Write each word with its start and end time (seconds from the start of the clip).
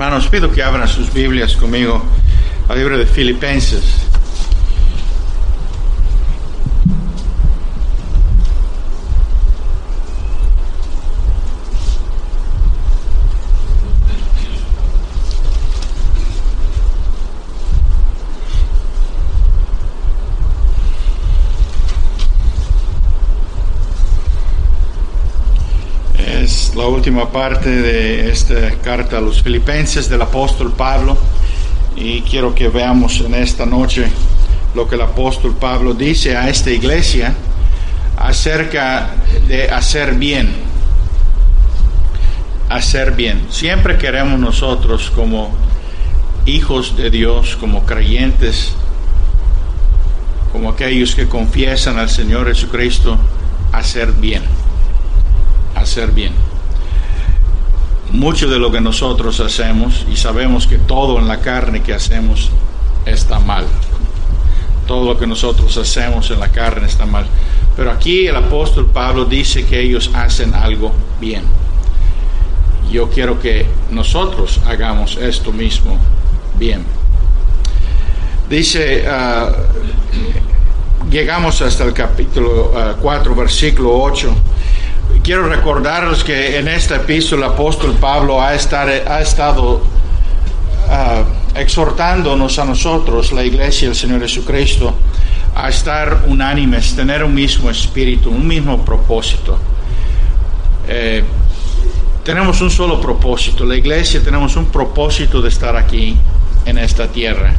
Hermanos, 0.00 0.28
pido 0.28 0.52
que 0.52 0.62
abran 0.62 0.86
sus 0.86 1.12
Biblias 1.12 1.56
conmigo 1.56 2.00
al 2.68 2.78
libro 2.78 2.96
de 2.96 3.04
Filipenses. 3.04 3.82
Es 26.16 26.67
la 26.78 26.86
última 26.86 27.28
parte 27.32 27.68
de 27.68 28.30
esta 28.30 28.70
carta 28.80 29.18
a 29.18 29.20
los 29.20 29.42
filipenses 29.42 30.08
del 30.08 30.22
apóstol 30.22 30.72
Pablo 30.72 31.18
y 31.96 32.20
quiero 32.20 32.54
que 32.54 32.68
veamos 32.68 33.20
en 33.20 33.34
esta 33.34 33.66
noche 33.66 34.06
lo 34.76 34.88
que 34.88 34.94
el 34.94 35.00
apóstol 35.00 35.56
Pablo 35.56 35.92
dice 35.92 36.36
a 36.36 36.48
esta 36.48 36.70
iglesia 36.70 37.34
acerca 38.16 39.10
de 39.48 39.68
hacer 39.68 40.14
bien. 40.14 40.54
Hacer 42.68 43.10
bien. 43.10 43.46
Siempre 43.50 43.98
queremos 43.98 44.38
nosotros 44.38 45.10
como 45.10 45.50
hijos 46.46 46.96
de 46.96 47.10
Dios, 47.10 47.56
como 47.56 47.84
creyentes, 47.86 48.72
como 50.52 50.70
aquellos 50.70 51.16
que 51.16 51.28
confiesan 51.28 51.98
al 51.98 52.08
Señor 52.08 52.46
Jesucristo, 52.46 53.18
hacer 53.72 54.12
bien 54.12 54.44
hacer 55.78 56.10
bien. 56.12 56.47
Mucho 58.10 58.48
de 58.48 58.58
lo 58.58 58.72
que 58.72 58.80
nosotros 58.80 59.38
hacemos, 59.40 60.06
y 60.10 60.16
sabemos 60.16 60.66
que 60.66 60.78
todo 60.78 61.18
en 61.18 61.28
la 61.28 61.40
carne 61.40 61.82
que 61.82 61.92
hacemos 61.92 62.50
está 63.04 63.38
mal. 63.38 63.66
Todo 64.86 65.12
lo 65.12 65.18
que 65.18 65.26
nosotros 65.26 65.76
hacemos 65.76 66.30
en 66.30 66.40
la 66.40 66.48
carne 66.48 66.86
está 66.86 67.04
mal. 67.04 67.26
Pero 67.76 67.90
aquí 67.90 68.26
el 68.26 68.36
apóstol 68.36 68.86
Pablo 68.86 69.26
dice 69.26 69.66
que 69.66 69.80
ellos 69.80 70.10
hacen 70.14 70.54
algo 70.54 70.92
bien. 71.20 71.42
Yo 72.90 73.10
quiero 73.10 73.38
que 73.38 73.66
nosotros 73.90 74.58
hagamos 74.66 75.18
esto 75.18 75.52
mismo 75.52 75.98
bien. 76.58 76.84
Dice, 78.48 79.04
uh, 79.06 79.52
llegamos 81.10 81.60
hasta 81.60 81.84
el 81.84 81.92
capítulo 81.92 82.72
uh, 82.72 82.98
4, 83.02 83.34
versículo 83.34 84.00
8 84.00 84.34
quiero 85.28 85.46
recordarles 85.46 86.24
que 86.24 86.56
en 86.56 86.68
esta 86.68 86.96
epístola 86.96 87.48
el 87.48 87.52
apóstol 87.52 87.92
Pablo 88.00 88.40
ha, 88.40 88.54
estar, 88.54 88.88
ha 88.88 89.20
estado 89.20 89.74
uh, 89.74 91.58
exhortándonos 91.58 92.58
a 92.58 92.64
nosotros, 92.64 93.30
la 93.32 93.44
iglesia 93.44 93.88
del 93.88 93.94
Señor 93.94 94.22
Jesucristo, 94.22 94.94
a 95.54 95.68
estar 95.68 96.24
unánimes, 96.28 96.96
tener 96.96 97.22
un 97.22 97.34
mismo 97.34 97.68
espíritu, 97.68 98.30
un 98.30 98.48
mismo 98.48 98.82
propósito. 98.86 99.58
Eh, 100.88 101.22
tenemos 102.24 102.62
un 102.62 102.70
solo 102.70 102.98
propósito, 102.98 103.66
la 103.66 103.76
iglesia 103.76 104.22
tenemos 104.22 104.56
un 104.56 104.64
propósito 104.70 105.42
de 105.42 105.50
estar 105.50 105.76
aquí 105.76 106.16
en 106.64 106.78
esta 106.78 107.06
tierra. 107.06 107.52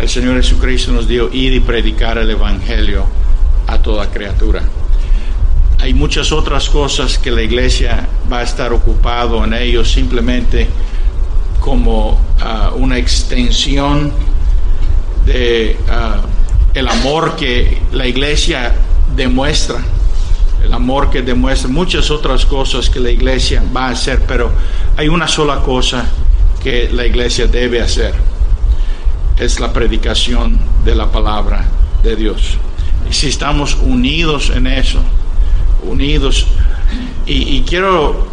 El 0.00 0.08
Señor 0.08 0.36
Jesucristo 0.36 0.92
nos 0.92 1.06
dio 1.06 1.30
ir 1.30 1.52
y 1.52 1.60
predicar 1.60 2.16
el 2.16 2.30
Evangelio 2.30 3.04
a 3.66 3.76
toda 3.76 4.10
criatura 4.10 4.62
hay 5.82 5.94
muchas 5.94 6.30
otras 6.30 6.68
cosas 6.68 7.18
que 7.18 7.32
la 7.32 7.42
iglesia 7.42 8.08
va 8.32 8.38
a 8.38 8.42
estar 8.44 8.72
ocupado 8.72 9.44
en 9.44 9.52
ellos 9.52 9.90
simplemente 9.90 10.68
como 11.58 12.12
uh, 12.12 12.76
una 12.76 12.98
extensión 12.98 14.12
de 15.26 15.76
uh, 15.88 16.24
el 16.72 16.86
amor 16.86 17.34
que 17.34 17.82
la 17.90 18.06
iglesia 18.06 18.72
demuestra 19.16 19.78
el 20.64 20.72
amor 20.72 21.10
que 21.10 21.20
demuestra 21.20 21.68
muchas 21.68 22.12
otras 22.12 22.46
cosas 22.46 22.88
que 22.88 23.00
la 23.00 23.10
iglesia 23.10 23.60
va 23.76 23.88
a 23.88 23.90
hacer 23.90 24.22
pero 24.26 24.52
hay 24.96 25.08
una 25.08 25.26
sola 25.26 25.62
cosa 25.62 26.06
que 26.62 26.88
la 26.92 27.04
iglesia 27.04 27.48
debe 27.48 27.80
hacer. 27.80 28.14
Es 29.38 29.58
la 29.58 29.72
predicación 29.72 30.60
de 30.84 30.94
la 30.94 31.10
palabra 31.10 31.64
de 32.04 32.14
Dios. 32.14 32.56
Y 33.10 33.12
si 33.12 33.28
estamos 33.28 33.74
unidos 33.82 34.52
en 34.54 34.68
eso 34.68 35.00
unidos. 35.82 36.46
Y, 37.26 37.62
quiero, 37.62 38.26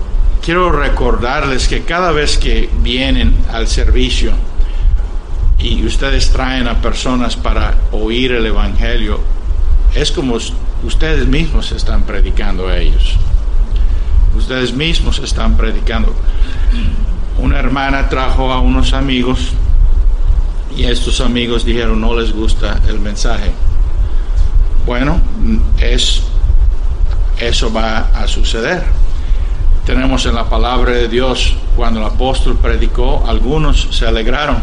quiero 0.44 0.72
recordarles 0.72 1.68
que 1.68 1.84
cada 1.84 2.12
vez 2.12 2.38
que 2.38 2.70
vienen 2.82 3.36
al 3.52 3.68
servicio 3.68 4.32
y 5.60 5.86
ustedes 5.86 6.32
traen 6.32 6.68
a 6.68 6.82
personas 6.82 7.36
para 7.36 7.76
oír 7.92 8.32
el 8.32 8.46
Evangelio, 8.46 9.20
es 9.94 10.12
como 10.12 10.38
ustedes 10.84 11.28
mismos 11.28 11.72
están 11.72 12.04
predicando 12.04 12.68
a 12.68 12.78
ellos. 12.78 13.16
Ustedes 14.36 14.74
mismos 14.74 15.20
están 15.20 15.58
predicando. 15.58 16.14
Una 17.38 17.60
hermana 17.60 18.10
trajo 18.10 18.52
a 18.52 18.60
unos 18.60 18.94
amigos 18.94 19.52
y 20.76 20.84
estos 20.86 21.22
amigos 21.22 21.66
dijeron 21.66 22.00
no 22.00 22.20
les 22.20 22.32
gusta 22.32 22.80
el 22.88 23.00
mensaje. 23.00 23.52
Bueno, 24.86 25.20
es 25.80 26.24
eso 27.40 27.72
va 27.72 28.10
a 28.14 28.28
suceder. 28.28 28.84
Tenemos 29.86 30.26
en 30.26 30.36
la 30.36 30.48
palabra 30.48 30.92
de 30.92 31.08
Dios, 31.08 31.56
cuando 31.76 32.00
el 32.00 32.06
apóstol 32.06 32.58
predicó, 32.62 33.24
algunos 33.28 33.88
se 33.92 34.06
alegraron 34.06 34.58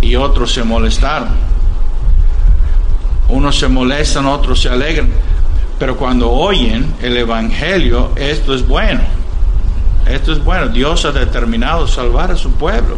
y 0.00 0.16
otros 0.16 0.52
se 0.52 0.64
molestaron. 0.64 1.28
Unos 3.28 3.58
se 3.58 3.68
molestan, 3.68 4.26
otros 4.26 4.60
se 4.60 4.68
alegran. 4.68 5.10
Pero 5.78 5.96
cuando 5.96 6.30
oyen 6.30 6.94
el 7.00 7.16
Evangelio, 7.16 8.10
esto 8.16 8.54
es 8.54 8.66
bueno. 8.66 9.02
Esto 10.06 10.32
es 10.32 10.42
bueno. 10.42 10.68
Dios 10.68 11.04
ha 11.04 11.12
determinado 11.12 11.86
salvar 11.86 12.32
a 12.32 12.36
su 12.36 12.50
pueblo 12.52 12.96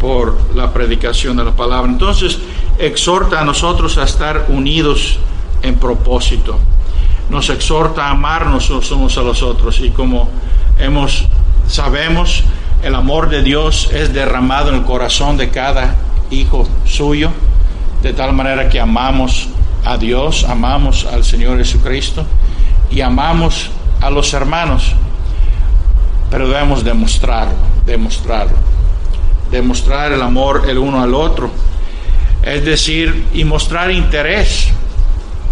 por 0.00 0.36
la 0.54 0.72
predicación 0.72 1.36
de 1.36 1.44
la 1.44 1.52
palabra. 1.52 1.90
Entonces, 1.90 2.38
exhorta 2.78 3.40
a 3.40 3.44
nosotros 3.44 3.98
a 3.98 4.02
estar 4.02 4.46
unidos 4.48 5.20
en 5.62 5.76
propósito 5.76 6.58
nos 7.30 7.50
exhorta 7.50 8.06
a 8.06 8.10
amarnos 8.10 8.70
los 8.70 8.90
unos 8.92 9.18
a 9.18 9.22
los 9.22 9.42
otros. 9.42 9.80
Y 9.80 9.90
como 9.90 10.28
hemos 10.78 11.26
sabemos 11.66 12.44
el 12.82 12.94
amor 12.94 13.28
de 13.28 13.42
Dios 13.42 13.90
es 13.92 14.12
derramado 14.12 14.68
en 14.68 14.76
el 14.76 14.84
corazón 14.84 15.36
de 15.36 15.50
cada 15.50 15.96
hijo 16.30 16.68
suyo 16.84 17.30
de 18.02 18.12
tal 18.12 18.32
manera 18.32 18.68
que 18.68 18.78
amamos 18.78 19.48
a 19.84 19.96
Dios, 19.96 20.44
amamos 20.44 21.04
al 21.06 21.24
Señor 21.24 21.58
Jesucristo 21.58 22.24
y 22.90 23.00
amamos 23.00 23.70
a 24.00 24.10
los 24.10 24.32
hermanos, 24.34 24.92
pero 26.30 26.48
debemos 26.48 26.84
demostrarlo, 26.84 27.54
demostrarlo, 27.84 28.56
demostrar 29.50 30.12
el 30.12 30.22
amor 30.22 30.64
el 30.68 30.78
uno 30.78 31.02
al 31.02 31.14
otro, 31.14 31.50
es 32.42 32.64
decir, 32.64 33.26
y 33.32 33.44
mostrar 33.44 33.90
interés 33.90 34.68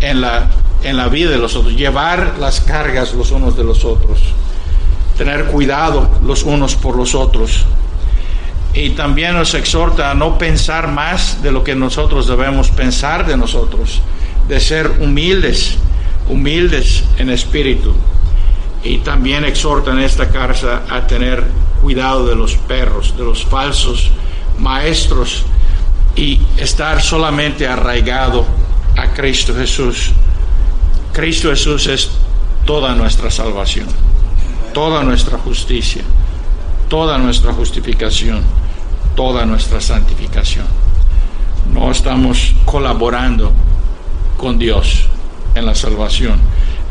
en 0.01 0.21
la 0.21 0.47
en 0.85 0.97
la 0.97 1.09
vida 1.09 1.31
de 1.31 1.39
los 1.39 1.57
otros, 1.57 1.75
llevar 1.75 2.37
las 2.39 2.61
cargas 2.61 3.15
los 3.15 3.31
unos 3.31 3.57
de 3.57 3.65
los 3.65 3.85
otros, 3.85 4.21
tener 5.17 5.47
cuidado 5.47 6.09
los 6.25 6.45
unos 6.45 6.77
por 6.77 6.97
los 6.97 7.15
otros. 7.15 7.65
Y 8.75 8.91
también 8.91 9.35
nos 9.35 9.55
exhorta 9.55 10.11
a 10.11 10.15
no 10.15 10.37
pensar 10.37 10.89
más 10.89 11.43
de 11.43 11.53
lo 11.53 11.63
que 11.63 11.75
nosotros 11.75 12.27
debemos 12.27 12.71
pensar 12.71 13.25
de 13.27 13.37
nosotros, 13.37 14.03
de 14.49 14.61
ser 14.61 14.99
humildes, 15.01 15.77
humildes 16.29 17.05
en 17.19 17.31
espíritu. 17.31 17.95
Y 18.83 18.99
también 18.99 19.45
exhorta 19.45 19.93
en 19.93 20.01
esta 20.01 20.29
carta 20.29 20.83
a 20.91 21.07
tener 21.07 21.45
cuidado 21.81 22.27
de 22.27 22.35
los 22.35 22.57
perros, 22.57 23.17
de 23.17 23.25
los 23.25 23.45
falsos 23.45 24.11
maestros 24.59 25.45
y 26.17 26.41
estar 26.59 27.01
solamente 27.03 27.67
arraigado 27.67 28.45
a 28.97 29.09
Cristo 29.15 29.55
Jesús. 29.55 30.13
Cristo 31.15 31.51
Jesús 31.51 31.87
es 31.87 32.11
toda 32.67 32.93
nuestra 32.97 33.31
salvación, 33.31 33.87
toda 34.73 35.05
nuestra 35.05 35.39
justicia, 35.39 36.03
toda 36.89 37.19
nuestra 37.19 37.53
justificación, 37.53 38.43
toda 39.15 39.47
nuestra 39.47 39.81
santificación. 39.81 40.67
No 41.73 41.93
estamos 41.93 42.57
colaborando 42.65 43.53
con 44.37 44.59
Dios 44.59 45.07
en 45.55 45.67
la 45.67 45.77
salvación, 45.77 46.41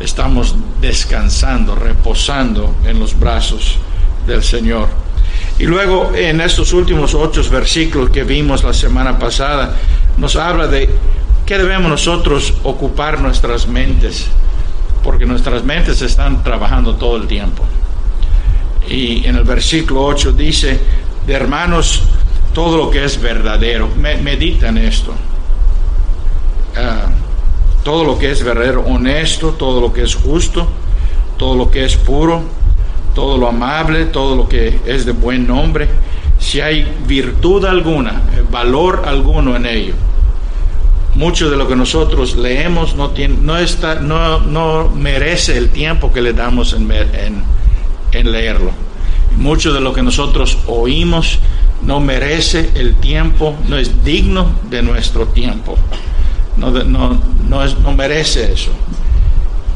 estamos 0.00 0.56
descansando, 0.80 1.74
reposando 1.74 2.74
en 2.86 2.98
los 2.98 3.20
brazos 3.20 3.76
del 4.26 4.42
Señor. 4.42 4.88
Y 5.58 5.64
luego 5.64 6.12
en 6.14 6.40
estos 6.40 6.72
últimos 6.72 7.12
ocho 7.14 7.42
versículos 7.50 8.08
que 8.08 8.24
vimos 8.24 8.64
la 8.64 8.72
semana 8.72 9.18
pasada, 9.18 9.76
nos 10.16 10.34
habla 10.36 10.66
de 10.66 10.88
¿Qué 11.46 11.58
debemos 11.58 11.90
nosotros 11.90 12.54
ocupar 12.62 13.20
nuestras 13.20 13.66
mentes? 13.68 14.28
Porque 15.02 15.26
nuestras 15.26 15.62
mentes 15.62 16.00
están 16.00 16.42
trabajando 16.42 16.94
todo 16.94 17.18
el 17.18 17.26
tiempo. 17.26 17.62
Y 18.88 19.26
en 19.26 19.36
el 19.36 19.44
versículo 19.44 20.06
8 20.06 20.32
dice, 20.32 20.80
de 21.26 21.32
hermanos, 21.34 22.02
todo 22.54 22.78
lo 22.78 22.90
que 22.90 23.04
es 23.04 23.20
verdadero. 23.20 23.90
medita 23.94 24.68
en 24.68 24.78
esto. 24.78 25.12
Ah, 26.76 27.10
todo 27.82 28.04
lo 28.04 28.18
que 28.18 28.30
es 28.30 28.42
verdadero, 28.42 28.80
honesto, 28.80 29.50
todo 29.50 29.82
lo 29.82 29.92
que 29.92 30.02
es 30.02 30.14
justo, 30.14 30.66
todo 31.36 31.56
lo 31.56 31.70
que 31.70 31.84
es 31.84 31.96
puro, 31.96 32.40
todo 33.14 33.36
lo 33.36 33.48
amable, 33.48 34.06
todo 34.06 34.34
lo 34.34 34.48
que 34.48 34.80
es 34.86 35.04
de 35.04 35.12
buen 35.12 35.46
nombre, 35.46 35.88
si 36.38 36.62
hay 36.62 36.90
virtud 37.06 37.66
alguna, 37.66 38.22
valor 38.50 39.02
alguno 39.04 39.54
en 39.56 39.66
ello. 39.66 39.94
Mucho 41.14 41.48
de 41.48 41.56
lo 41.56 41.68
que 41.68 41.76
nosotros 41.76 42.36
leemos 42.36 42.96
no, 42.96 43.10
tiene, 43.10 43.36
no, 43.40 43.56
está, 43.56 43.96
no, 43.96 44.40
no 44.40 44.88
merece 44.88 45.56
el 45.56 45.70
tiempo 45.70 46.12
que 46.12 46.20
le 46.20 46.32
damos 46.32 46.72
en, 46.72 46.90
en 48.12 48.32
leerlo. 48.32 48.72
Mucho 49.36 49.72
de 49.72 49.80
lo 49.80 49.92
que 49.92 50.02
nosotros 50.02 50.58
oímos 50.66 51.38
no 51.82 52.00
merece 52.00 52.70
el 52.74 52.96
tiempo, 52.96 53.54
no 53.68 53.76
es 53.76 54.04
digno 54.04 54.50
de 54.70 54.82
nuestro 54.82 55.26
tiempo. 55.28 55.76
No, 56.56 56.70
no, 56.70 57.18
no, 57.48 57.64
es, 57.64 57.78
no 57.78 57.92
merece 57.92 58.52
eso. 58.52 58.70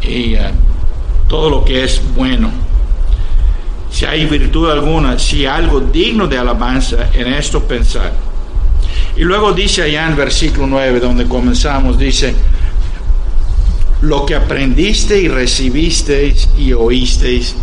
Y 0.02 0.34
uh, 0.36 0.50
todo 1.28 1.50
lo 1.50 1.64
que 1.64 1.84
es 1.84 2.00
bueno. 2.14 2.50
Si 3.90 4.04
hay 4.04 4.26
virtud 4.26 4.70
alguna, 4.70 5.18
si 5.18 5.46
hay 5.46 5.64
algo 5.64 5.80
digno 5.80 6.26
de 6.26 6.38
alabanza, 6.38 7.10
en 7.12 7.32
esto 7.32 7.62
pensar. 7.64 8.12
Y 9.18 9.24
luego 9.24 9.52
dice 9.52 9.82
allá 9.82 10.06
en 10.06 10.16
versículo 10.16 10.66
9, 10.68 11.00
donde 11.00 11.26
comenzamos, 11.26 11.98
dice, 11.98 12.34
lo 14.00 14.24
que 14.24 14.36
aprendiste 14.36 15.20
y 15.20 15.28
recibisteis 15.28 16.48
y 16.56 16.72
oísteis 16.72 17.56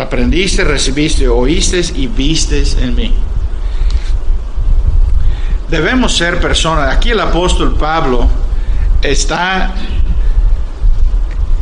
aprendiste, 0.00 0.64
recibiste, 0.64 1.28
oíste 1.28 1.82
y 1.96 2.06
vistes 2.06 2.76
en 2.80 2.94
mí. 2.94 3.12
Debemos 5.68 6.16
ser 6.16 6.40
personas. 6.40 6.94
Aquí 6.94 7.10
el 7.10 7.20
apóstol 7.20 7.74
Pablo 7.74 8.28
está 9.02 9.74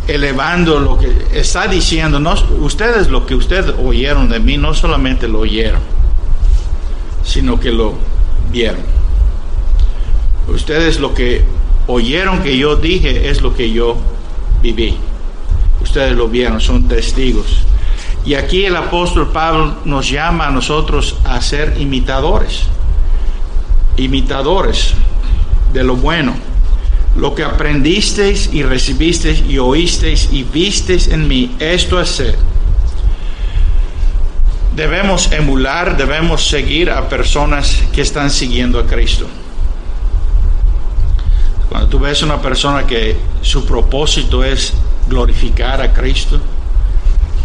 elevando 0.07 0.79
lo 0.79 0.99
que 0.99 1.13
está 1.33 1.67
diciendo. 1.67 2.19
No, 2.19 2.35
ustedes 2.61 3.09
lo 3.09 3.27
que 3.27 3.35
ustedes 3.35 3.75
oyeron 3.83 4.29
de 4.29 4.41
mí, 4.41 4.57
no 4.57 4.75
solamente 4.75 5.29
lo 5.29 5.41
oyeron, 5.41 5.81
sino 7.25 7.59
que 7.59 7.71
lo 7.71 7.95
vieron. 8.51 9.00
Ustedes 10.51 11.01
lo 11.01 11.15
que 11.15 11.45
oyeron 11.87 12.43
que 12.43 12.57
yo 12.57 12.77
dije 12.77 13.31
es 13.31 13.41
lo 13.41 13.55
que 13.55 13.71
yo 13.71 13.97
viví. 14.63 14.97
Ustedes 15.83 16.17
lo 16.17 16.29
vieron, 16.29 16.61
son 16.61 16.89
testigos. 16.89 17.65
Y 18.25 18.35
aquí 18.35 18.65
el 18.65 18.77
apóstol 18.77 19.31
Pablo 19.33 19.77
nos 19.85 20.11
llama 20.11 20.49
a 20.49 20.51
nosotros 20.51 21.17
a 21.25 21.41
ser 21.41 21.77
imitadores, 21.79 22.65
imitadores 23.97 24.95
de 25.73 25.85
lo 25.85 25.97
bueno. 25.97 26.35
Lo 27.17 27.35
que 27.35 27.43
aprendisteis 27.43 28.51
y 28.53 28.63
recibisteis 28.63 29.43
y 29.49 29.59
oísteis 29.59 30.29
y 30.31 30.45
visteis 30.45 31.09
en 31.09 31.27
mí, 31.27 31.57
esto 31.59 32.01
es 32.01 32.09
ser. 32.09 32.37
Debemos 34.77 35.33
emular, 35.33 35.97
debemos 35.97 36.47
seguir 36.47 36.91
a 36.91 37.09
personas 37.09 37.83
que 37.93 38.03
están 38.03 38.31
siguiendo 38.31 38.79
a 38.79 38.87
Cristo. 38.87 39.27
Cuando 41.81 41.97
tú 41.97 42.05
ves 42.05 42.23
una 42.23 42.43
persona 42.43 42.87
que 42.87 43.17
su 43.41 43.65
propósito 43.65 44.45
es 44.45 44.75
glorificar 45.09 45.81
a 45.81 45.95
Cristo, 45.95 46.39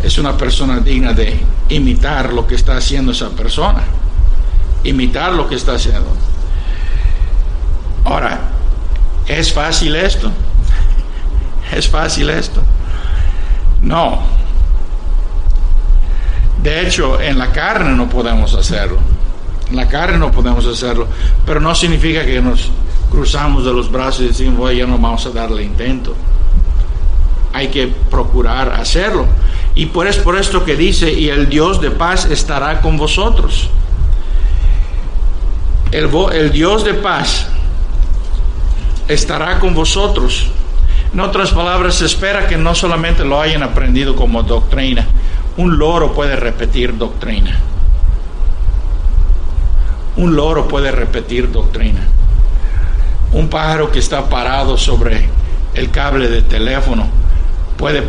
es 0.03 0.17
una 0.17 0.37
persona 0.37 0.81
digna 0.81 1.13
de 1.13 1.39
imitar 1.69 2.33
lo 2.33 2.45
que 2.45 2.55
está 2.55 2.75
haciendo 2.75 3.13
esa 3.13 3.29
persona. 3.29 3.83
Imitar 4.83 5.31
lo 5.31 5.47
que 5.47 5.55
está 5.55 5.75
haciendo. 5.75 6.09
Ahora, 8.03 8.41
¿es 9.25 9.53
fácil 9.53 9.95
esto? 9.95 10.29
¿Es 11.71 11.87
fácil 11.87 12.29
esto? 12.29 12.61
No. 13.81 14.19
De 16.61 16.85
hecho, 16.85 17.21
en 17.21 17.37
la 17.37 17.53
carne 17.53 17.91
no 17.91 18.09
podemos 18.09 18.53
hacerlo. 18.53 18.97
En 19.69 19.77
la 19.77 19.87
carne 19.87 20.17
no 20.17 20.29
podemos 20.29 20.65
hacerlo. 20.65 21.07
Pero 21.45 21.61
no 21.61 21.73
significa 21.73 22.25
que 22.25 22.41
nos 22.41 22.69
cruzamos 23.15 23.63
de 23.63 23.71
los 23.71 23.89
brazos 23.89 24.21
y 24.21 24.27
decimos, 24.27 24.57
bueno, 24.57 24.77
ya 24.77 24.85
no 24.85 24.97
vamos 24.97 25.25
a 25.25 25.29
darle 25.29 25.63
intento. 25.63 26.13
Hay 27.53 27.69
que 27.69 27.87
procurar 27.87 28.73
hacerlo. 28.73 29.25
Y 29.73 29.85
por 29.87 30.05
es 30.05 30.17
por 30.17 30.37
esto 30.37 30.65
que 30.65 30.75
dice, 30.75 31.11
y 31.11 31.29
el 31.29 31.47
Dios 31.47 31.79
de 31.79 31.91
paz 31.91 32.25
estará 32.25 32.81
con 32.81 32.97
vosotros. 32.97 33.69
El, 35.91 36.09
el 36.33 36.51
Dios 36.51 36.83
de 36.83 36.93
paz 36.93 37.47
estará 39.07 39.59
con 39.59 39.73
vosotros. 39.73 40.47
En 41.13 41.21
otras 41.21 41.51
palabras, 41.51 41.95
se 41.95 42.05
espera 42.05 42.47
que 42.47 42.57
no 42.57 42.75
solamente 42.75 43.23
lo 43.23 43.39
hayan 43.39 43.63
aprendido 43.63 44.17
como 44.17 44.43
doctrina, 44.43 45.07
un 45.55 45.77
loro 45.77 46.11
puede 46.13 46.35
repetir 46.35 46.97
doctrina. 46.97 47.57
Un 50.17 50.35
loro 50.35 50.67
puede 50.67 50.91
repetir 50.91 51.49
doctrina. 51.49 52.01
Un 53.35 53.49
pájaro 53.49 53.91
que 53.91 53.99
está 53.99 54.29
parado 54.29 54.77
sobre 54.77 55.27
el 55.73 55.91
cable 55.91 56.29
de 56.29 56.41
teléfono 56.41 57.09
puede 57.75 58.01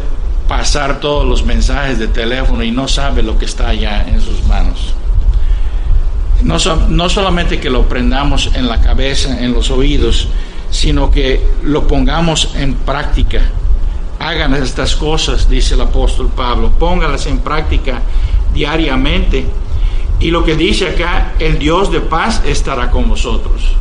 pasar 0.46 1.00
todos 1.00 1.26
los 1.26 1.44
mensajes 1.44 1.98
de 1.98 2.06
teléfono 2.06 2.62
y 2.62 2.70
no 2.70 2.86
sabe 2.86 3.24
lo 3.24 3.36
que 3.36 3.44
está 3.44 3.70
allá 3.70 4.06
en 4.06 4.20
sus 4.20 4.44
manos. 4.44 4.94
No, 6.44 6.58
no 6.88 7.08
solamente 7.08 7.58
que 7.58 7.70
lo 7.70 7.88
prendamos 7.88 8.52
en 8.54 8.68
la 8.68 8.80
cabeza, 8.80 9.42
en 9.42 9.52
los 9.52 9.68
oídos, 9.72 10.28
sino 10.70 11.10
que 11.10 11.44
lo 11.64 11.88
pongamos 11.88 12.54
en 12.54 12.74
práctica. 12.74 13.40
Hagan 14.20 14.54
estas 14.54 14.94
cosas, 14.94 15.48
dice 15.48 15.74
el 15.74 15.80
apóstol 15.80 16.30
Pablo, 16.36 16.70
póngalas 16.78 17.26
en 17.26 17.40
práctica 17.40 18.00
diariamente. 18.54 19.44
Y 20.20 20.30
lo 20.30 20.44
que 20.44 20.54
dice 20.54 20.90
acá, 20.90 21.32
el 21.40 21.58
Dios 21.58 21.90
de 21.90 22.00
paz 22.00 22.42
estará 22.46 22.92
con 22.92 23.08
vosotros. 23.08 23.76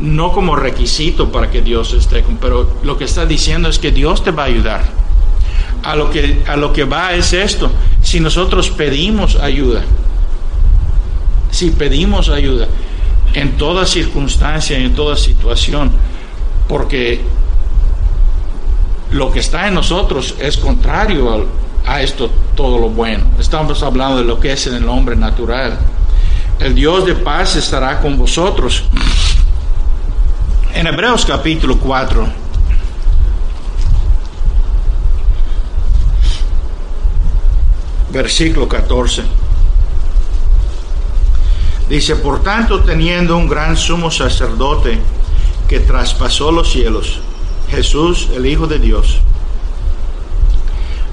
No 0.00 0.32
como 0.32 0.56
requisito 0.56 1.30
para 1.30 1.50
que 1.50 1.60
Dios 1.60 1.92
esté 1.92 2.24
pero 2.40 2.70
lo 2.82 2.96
que 2.96 3.04
está 3.04 3.26
diciendo 3.26 3.68
es 3.68 3.78
que 3.78 3.90
Dios 3.90 4.24
te 4.24 4.30
va 4.30 4.44
a 4.44 4.46
ayudar 4.46 4.82
a 5.82 5.96
lo 5.96 6.10
que, 6.10 6.42
a 6.46 6.56
lo 6.56 6.72
que 6.72 6.84
va 6.84 7.14
es 7.14 7.32
esto. 7.32 7.70
Si 8.02 8.20
nosotros 8.20 8.70
pedimos 8.70 9.36
ayuda, 9.36 9.82
si 11.50 11.70
pedimos 11.70 12.28
ayuda 12.28 12.66
en 13.34 13.56
toda 13.56 13.86
circunstancia, 13.86 14.78
en 14.78 14.94
toda 14.94 15.16
situación, 15.16 15.90
porque 16.68 17.20
lo 19.12 19.30
que 19.30 19.40
está 19.40 19.68
en 19.68 19.74
nosotros 19.74 20.34
es 20.38 20.56
contrario 20.56 21.46
a 21.86 22.02
esto 22.02 22.30
todo 22.54 22.78
lo 22.78 22.88
bueno. 22.88 23.24
Estamos 23.38 23.82
hablando 23.82 24.18
de 24.18 24.24
lo 24.24 24.38
que 24.38 24.52
es 24.52 24.66
en 24.66 24.74
el 24.74 24.88
hombre 24.88 25.16
natural. 25.16 25.78
El 26.58 26.74
Dios 26.74 27.06
de 27.06 27.14
paz 27.14 27.56
estará 27.56 28.00
con 28.00 28.18
vosotros. 28.18 28.84
En 30.72 30.86
Hebreos 30.86 31.26
capítulo 31.26 31.78
4, 31.78 32.26
versículo 38.12 38.68
14. 38.68 39.24
Dice, 41.88 42.16
por 42.16 42.42
tanto, 42.42 42.82
teniendo 42.82 43.36
un 43.36 43.48
gran 43.48 43.76
sumo 43.76 44.10
sacerdote 44.10 45.00
que 45.68 45.80
traspasó 45.80 46.52
los 46.52 46.70
cielos, 46.70 47.20
Jesús, 47.70 48.28
el 48.34 48.46
Hijo 48.46 48.68
de 48.68 48.78
Dios, 48.78 49.20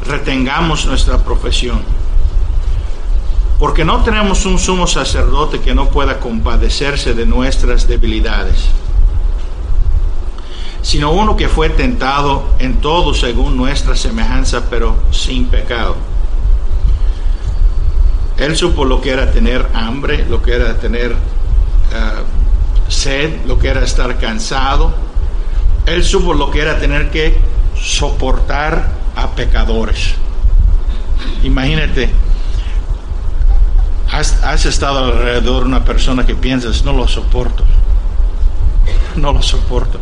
retengamos 0.06 0.86
nuestra 0.86 1.18
profesión. 1.24 1.82
Porque 3.58 3.84
no 3.84 4.04
tenemos 4.04 4.46
un 4.46 4.60
sumo 4.60 4.86
sacerdote 4.86 5.60
que 5.60 5.74
no 5.74 5.90
pueda 5.90 6.20
compadecerse 6.20 7.16
de 7.16 7.26
nuestras 7.26 7.88
debilidades, 7.88 8.70
sino 10.88 11.12
uno 11.12 11.36
que 11.36 11.50
fue 11.50 11.67
tentado 11.67 12.46
en 12.60 12.75
todo 12.77 13.13
según 13.13 13.58
nuestra 13.58 13.94
semejanza, 13.94 14.70
pero 14.70 14.96
sin 15.12 15.48
pecado. 15.48 15.98
Él 18.38 18.56
supo 18.56 18.86
lo 18.86 19.01
que 19.01 19.10
era 19.10 19.29
tener 19.34 19.67
hambre, 19.74 20.25
lo 20.29 20.41
que 20.41 20.53
era 20.53 20.77
tener 20.77 21.13
ah, 21.94 22.22
sed, 22.88 23.46
lo 23.46 23.60
que 23.60 23.67
era 23.67 23.84
estar 23.84 24.17
cansado. 24.17 24.94
Él 25.86 26.06
supo 26.06 26.34
lo 26.34 26.51
que 26.51 26.62
era 26.62 26.79
tener 26.79 27.12
que 27.12 27.38
soportar 27.75 28.89
a 29.17 29.32
pecadores. 29.32 30.13
Imagínate, 31.44 32.10
has, 34.10 34.65
estado 34.65 35.00
alrededor 35.00 35.63
de 35.63 35.67
una 35.67 35.84
persona 35.84 36.25
que 36.25 36.36
piensas, 36.36 36.86
no 36.86 36.94
lo 36.94 37.10
soporto, 37.10 37.65
no 39.22 39.34
lo 39.34 39.42
soporto. 39.42 40.00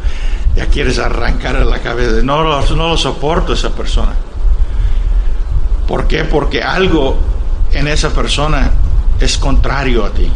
Ya 0.56 0.68
quieres 0.68 1.00
arrancar 1.00 1.56
la 1.66 1.80
cabeza, 1.80 2.22
no, 2.24 2.44
no 2.44 2.90
lo 2.90 2.98
soporto 2.98 3.54
esa 3.54 3.72
persona. 3.72 4.14
¿Por 5.88 6.08
qué? 6.08 6.24
Porque 6.24 6.64
algo 6.64 7.18
en 7.72 7.88
esa 7.88 8.10
persona 8.12 8.72
es 9.20 9.38
contrario 9.38 10.06
a 10.06 10.12
ti. 10.12 10.32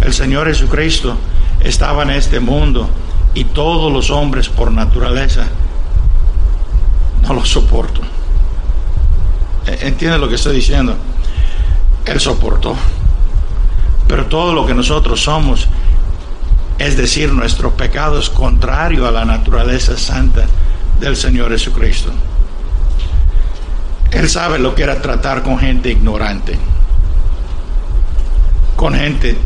El 0.00 0.12
Señor 0.12 0.48
Jesucristo 0.48 1.16
estaba 1.60 2.02
en 2.02 2.10
este 2.10 2.40
mundo 2.40 2.88
y 3.34 3.44
todos 3.44 3.92
los 3.92 4.10
hombres 4.10 4.48
por 4.48 4.72
naturaleza 4.72 5.44
no 7.22 7.34
lo 7.34 7.44
soporto. 7.44 8.00
E, 9.66 9.86
¿Entiende 9.86 10.18
lo 10.18 10.28
que 10.28 10.34
estoy 10.34 10.56
diciendo? 10.56 10.96
Él 12.04 12.18
soportó. 12.18 12.74
Pero 14.08 14.26
todo 14.26 14.52
lo 14.52 14.66
que 14.66 14.74
nosotros 14.74 15.22
somos, 15.22 15.68
es 16.80 16.96
decir, 16.96 17.30
nuestro 17.30 17.76
pecado 17.76 18.18
es 18.18 18.30
contrario 18.30 19.06
a 19.06 19.10
la 19.10 19.26
naturaleza 19.26 19.98
santa 19.98 20.46
del 20.98 21.14
Señor 21.14 21.50
Jesucristo. 21.50 22.10
Él 24.10 24.30
sabe 24.30 24.58
lo 24.58 24.74
que 24.74 24.84
era 24.84 25.02
tratar 25.02 25.42
con 25.42 25.58
gente 25.58 25.90
ignorante, 25.90 26.58
con 28.76 28.94
gente 28.94 29.36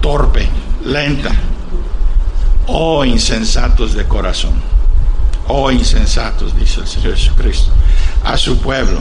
torpe, 0.00 0.48
lenta, 0.84 1.32
o 2.68 3.04
insensatos 3.04 3.94
de 3.94 4.06
corazón. 4.06 4.52
Oh 5.48 5.72
insensatos, 5.72 6.56
dice 6.56 6.82
el 6.82 6.86
Señor 6.86 7.16
Jesucristo, 7.16 7.72
a 8.22 8.36
su 8.36 8.58
pueblo, 8.60 9.00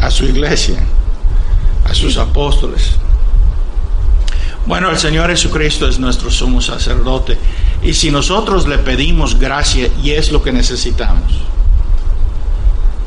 a 0.00 0.08
su 0.08 0.24
iglesia, 0.24 0.78
a 1.84 1.92
sus 1.94 2.16
apóstoles. 2.16 2.92
Bueno, 4.66 4.90
el 4.90 4.98
Señor 4.98 5.30
Jesucristo 5.30 5.88
es 5.88 5.98
nuestro 5.98 6.30
sumo 6.30 6.60
sacerdote 6.60 7.38
y 7.82 7.94
si 7.94 8.10
nosotros 8.10 8.68
le 8.68 8.78
pedimos 8.78 9.38
gracia 9.38 9.88
y 10.02 10.10
es 10.10 10.30
lo 10.30 10.42
que 10.42 10.52
necesitamos, 10.52 11.32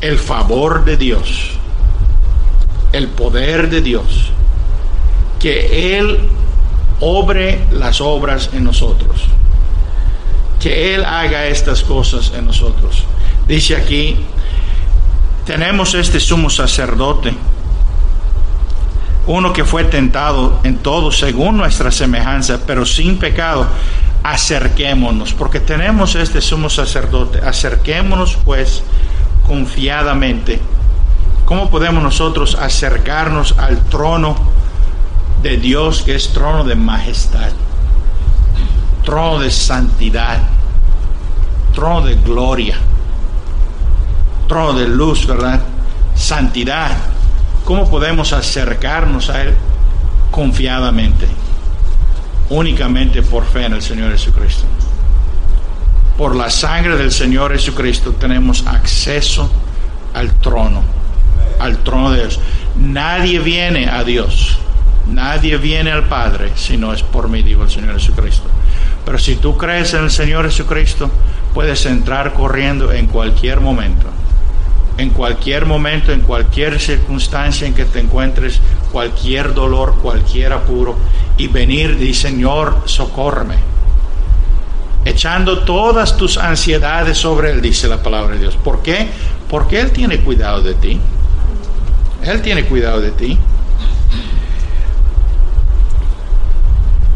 el 0.02 0.18
favor 0.18 0.84
de 0.84 0.98
Dios, 0.98 1.52
el 2.92 3.08
poder 3.08 3.70
de 3.70 3.82
Dios, 3.82 4.32
que 5.40 5.98
Él 5.98 6.28
obre 7.00 7.66
las 7.72 8.02
obras 8.02 8.50
en 8.54 8.64
nosotros, 8.64 9.26
que 10.60 10.96
Él 10.96 11.06
haga 11.06 11.46
estas 11.48 11.84
cosas 11.84 12.34
en 12.36 12.46
nosotros. 12.46 13.04
Dice 13.48 13.76
aquí, 13.76 14.18
tenemos 15.46 15.94
este 15.94 16.20
sumo 16.20 16.50
sacerdote, 16.50 17.34
uno 19.26 19.54
que 19.54 19.64
fue 19.64 19.86
tentado 19.86 20.60
en 20.64 20.78
todo 20.78 21.12
según 21.12 21.58
nuestra 21.58 21.92
semejanza, 21.92 22.60
pero 22.66 22.86
sin 22.86 23.18
pecado. 23.18 23.68
Acerquémonos, 24.24 25.34
porque 25.34 25.60
tenemos 25.60 26.16
este 26.16 26.42
sumo 26.42 26.70
sacerdote. 26.70 27.40
Acerquémonos 27.40 28.38
pues 28.44 28.84
confiadamente. 29.46 30.60
¿Cómo 31.46 31.70
podemos 31.70 32.02
nosotros 32.02 32.56
acercarnos 32.56 33.56
al 33.58 33.84
trono 33.86 34.36
de 35.42 35.58
Dios 35.58 36.04
que 36.04 36.16
es 36.16 36.30
trono 36.32 36.64
de 36.64 36.76
majestad, 36.76 37.52
trono 39.04 39.40
de 39.40 39.52
santidad, 39.52 40.40
trono 41.74 42.02
de 42.02 42.16
gloria, 42.16 42.78
trono 44.48 44.74
de 44.74 44.88
luz, 44.88 45.28
¿verdad? 45.28 45.62
Santidad. 46.16 47.13
¿Cómo 47.64 47.90
podemos 47.90 48.34
acercarnos 48.34 49.30
a 49.30 49.44
Él 49.44 49.54
confiadamente? 50.32 51.28
Únicamente 52.50 53.22
por 53.22 53.46
fe 53.46 53.66
en 53.66 53.74
el 53.74 53.82
Señor 53.82 54.12
Jesucristo. 54.12 54.64
Por 56.18 56.36
la 56.36 56.50
sangre 56.50 56.98
del 56.98 57.12
Señor 57.12 57.54
Jesucristo 57.54 58.12
tenemos 58.14 58.66
acceso 58.68 59.50
al 60.14 60.34
trono, 60.36 60.84
al 61.60 61.78
trono 61.80 62.12
de 62.12 62.20
Dios. 62.20 62.40
Nadie 62.76 63.40
viene 63.40 63.90
a 63.90 64.04
Dios 64.04 64.60
Nadie 65.08 65.58
viene 65.58 65.92
al 65.92 66.06
Padre 66.06 66.52
si 66.56 66.78
no 66.78 66.94
es 66.94 67.04
por 67.04 67.28
mí, 67.28 67.44
dijo 67.44 67.64
el 67.64 67.70
Señor 67.70 67.96
Jesucristo. 67.96 68.48
Pero 69.06 69.20
si 69.20 69.36
tú 69.36 69.58
crees 69.58 69.94
en 69.94 70.06
el 70.06 70.12
Señor 70.12 70.46
Jesucristo, 70.46 71.12
puedes 71.54 71.86
entrar 71.86 72.34
corriendo 72.34 72.92
en 72.92 73.08
cualquier 73.08 73.60
momento. 73.60 74.08
En 74.98 75.10
cualquier 75.10 75.66
momento, 75.66 76.12
en 76.12 76.22
cualquier 76.22 76.80
circunstancia 76.80 77.66
en 77.66 77.74
que 77.74 77.86
te 77.86 78.00
encuentres, 78.00 78.60
cualquier 78.92 79.54
dolor, 79.54 79.96
cualquier 80.02 80.54
apuro, 80.54 80.96
y 81.38 81.48
venir 81.48 81.98
y 82.00 82.14
Señor, 82.14 82.84
socórreme. 82.86 83.56
Echando 85.06 85.64
todas 85.64 86.16
tus 86.16 86.38
ansiedades 86.38 87.18
sobre 87.18 87.52
Él, 87.52 87.62
dice 87.62 87.88
la 87.88 88.02
palabra 88.02 88.36
de 88.36 88.42
Dios. 88.42 88.56
¿Por 88.56 88.82
qué? 88.84 89.08
Porque 89.50 89.82
Él 89.82 89.92
tiene 89.92 90.20
cuidado 90.20 90.62
de 90.62 90.76
ti. 90.76 91.00
Él 92.24 92.42
tiene 92.42 92.66
cuidado 92.66 93.02
de 93.02 93.12
ti. 93.12 93.38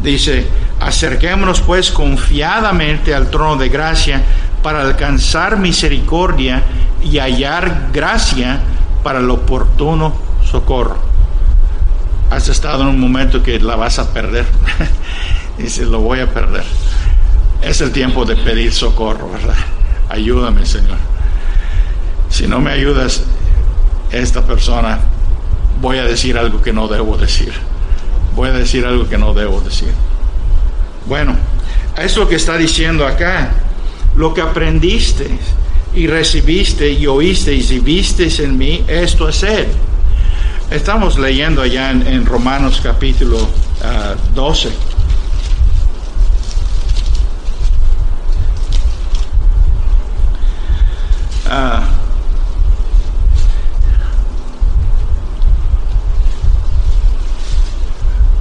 Dice, 0.02 0.48
acerquémonos 0.80 1.62
pues 1.62 1.92
confiadamente 1.92 3.14
al 3.14 3.30
trono 3.30 3.56
de 3.56 3.70
gracia 3.70 4.22
para 4.62 4.82
alcanzar 4.82 5.58
misericordia 5.58 6.64
y 7.04 7.20
hallar 7.20 7.90
gracia 7.94 8.62
para 9.04 9.20
el 9.20 9.30
oportuno 9.30 10.14
socorro. 10.44 10.98
Has 12.30 12.50
estado 12.50 12.84
en 12.84 12.90
un 12.90 13.00
momento 13.00 13.42
que 13.42 13.60
la 13.60 13.76
vas 13.76 14.00
a 14.00 14.14
perder. 14.14 14.46
Dice, 15.58 15.86
lo 15.86 16.00
voy 16.00 16.20
a 16.20 16.34
perder. 16.34 16.64
Es 17.62 17.82
el 17.82 17.92
tiempo 17.92 18.26
de 18.26 18.36
pedir 18.36 18.74
socorro, 18.74 19.32
¿verdad? 19.32 19.56
Ayúdame, 20.10 20.66
Señor. 20.66 20.98
Si 22.30 22.48
no 22.48 22.60
me 22.60 22.72
ayudas, 22.72 23.24
esta 24.12 24.44
persona, 24.44 25.00
voy 25.82 25.98
a 25.98 26.04
decir 26.04 26.38
algo 26.38 26.62
que 26.62 26.74
no 26.74 26.88
debo 26.88 27.18
decir 27.18 27.54
voy 28.38 28.50
a 28.50 28.54
decir 28.54 28.86
algo 28.86 29.10
que 29.10 29.18
no 29.18 29.34
debo 29.34 29.60
decir. 29.62 29.92
Bueno, 31.08 31.36
eso 31.98 32.30
que 32.30 32.36
está 32.36 32.56
diciendo 32.56 33.06
acá. 33.06 33.52
Lo 34.16 34.34
que 34.34 34.42
aprendiste 34.42 35.28
y 35.98 36.06
recibiste 36.06 36.92
y 36.92 37.08
oíste 37.08 37.56
y 37.56 37.80
viste 37.80 38.30
en 38.44 38.56
mí, 38.56 38.84
esto 38.88 39.26
hacer. 39.26 39.68
Estamos 40.70 41.18
leyendo 41.18 41.64
allá 41.64 41.90
en, 41.90 42.24
Romanos 42.24 42.80
capítulo 42.84 43.50
12. 44.36 44.70
Ah, 51.50 51.84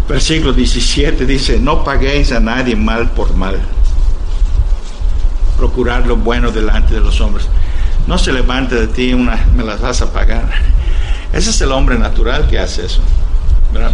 Versículo 0.06 0.52
17 0.52 1.25
dice, 1.25 1.58
no 1.58 1.82
paguéis 1.82 2.32
a 2.32 2.38
nadie 2.38 2.76
mal 2.76 3.10
por 3.12 3.34
mal. 3.34 3.60
Procurar 5.56 6.06
lo 6.06 6.16
bueno 6.16 6.50
delante 6.50 6.94
de 6.94 7.00
los 7.00 7.20
hombres. 7.20 7.48
No 8.06 8.18
se 8.18 8.32
levante 8.32 8.75
de 8.75 8.86
ti 8.86 9.12
una, 9.12 9.44
me 9.54 9.64
las 9.64 9.80
vas 9.80 10.02
a 10.02 10.12
pagar. 10.12 10.48
Ese 11.32 11.50
es 11.50 11.60
el 11.60 11.72
hombre 11.72 11.98
natural 11.98 12.46
que 12.48 12.58
hace 12.58 12.86
eso. 12.86 13.00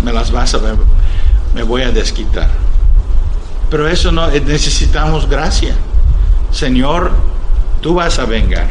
Me 0.04 0.12
las 0.12 0.30
vas 0.30 0.54
a 0.54 0.58
ver, 0.58 0.76
me 1.54 1.62
voy 1.62 1.82
a 1.82 1.90
desquitar. 1.90 2.48
Pero 3.70 3.88
eso 3.88 4.12
no, 4.12 4.28
necesitamos 4.28 5.28
gracia. 5.28 5.74
Señor, 6.50 7.10
tú 7.80 7.94
vas 7.94 8.18
a 8.18 8.26
vengar. 8.26 8.68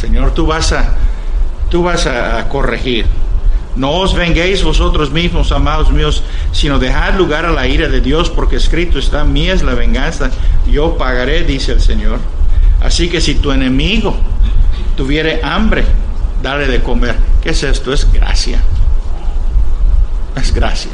Señor, 0.00 0.32
tú 0.32 0.46
vas 0.46 0.72
a, 0.72 0.94
tú 1.70 1.82
vas 1.82 2.06
a 2.06 2.48
corregir 2.48 3.06
no 3.74 3.90
os 3.92 4.14
venguéis 4.14 4.62
vosotros 4.62 5.10
mismos, 5.10 5.50
amados 5.50 5.90
míos, 5.90 6.22
sino 6.52 6.78
dejad 6.78 7.14
lugar 7.14 7.46
a 7.46 7.52
la 7.52 7.66
ira 7.66 7.88
de 7.88 8.00
Dios, 8.00 8.28
porque 8.28 8.56
escrito 8.56 8.98
está, 8.98 9.24
mía 9.24 9.54
es 9.54 9.62
la 9.62 9.74
venganza, 9.74 10.30
yo 10.70 10.96
pagaré, 10.96 11.44
dice 11.44 11.72
el 11.72 11.80
Señor. 11.80 12.18
Así 12.80 13.08
que 13.08 13.20
si 13.20 13.36
tu 13.36 13.52
enemigo 13.52 14.16
tuviere 14.96 15.40
hambre, 15.42 15.84
dale 16.42 16.66
de 16.66 16.82
comer. 16.82 17.16
¿Qué 17.42 17.50
es 17.50 17.62
esto? 17.62 17.92
Es 17.92 18.10
gracia. 18.12 18.60
Es 20.36 20.52
gracia. 20.52 20.92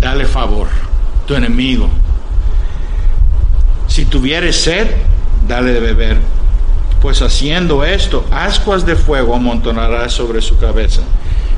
Dale 0.00 0.24
favor, 0.24 0.68
tu 1.26 1.34
enemigo. 1.34 1.88
Si 3.86 4.04
tuviere 4.04 4.52
sed, 4.52 4.88
dale 5.46 5.72
de 5.72 5.80
beber 5.80 6.40
pues 7.00 7.22
haciendo 7.22 7.84
esto, 7.84 8.26
ascuas 8.30 8.84
de 8.84 8.94
fuego 8.94 9.34
amontonarás 9.34 10.12
sobre 10.12 10.42
su 10.42 10.58
cabeza. 10.58 11.02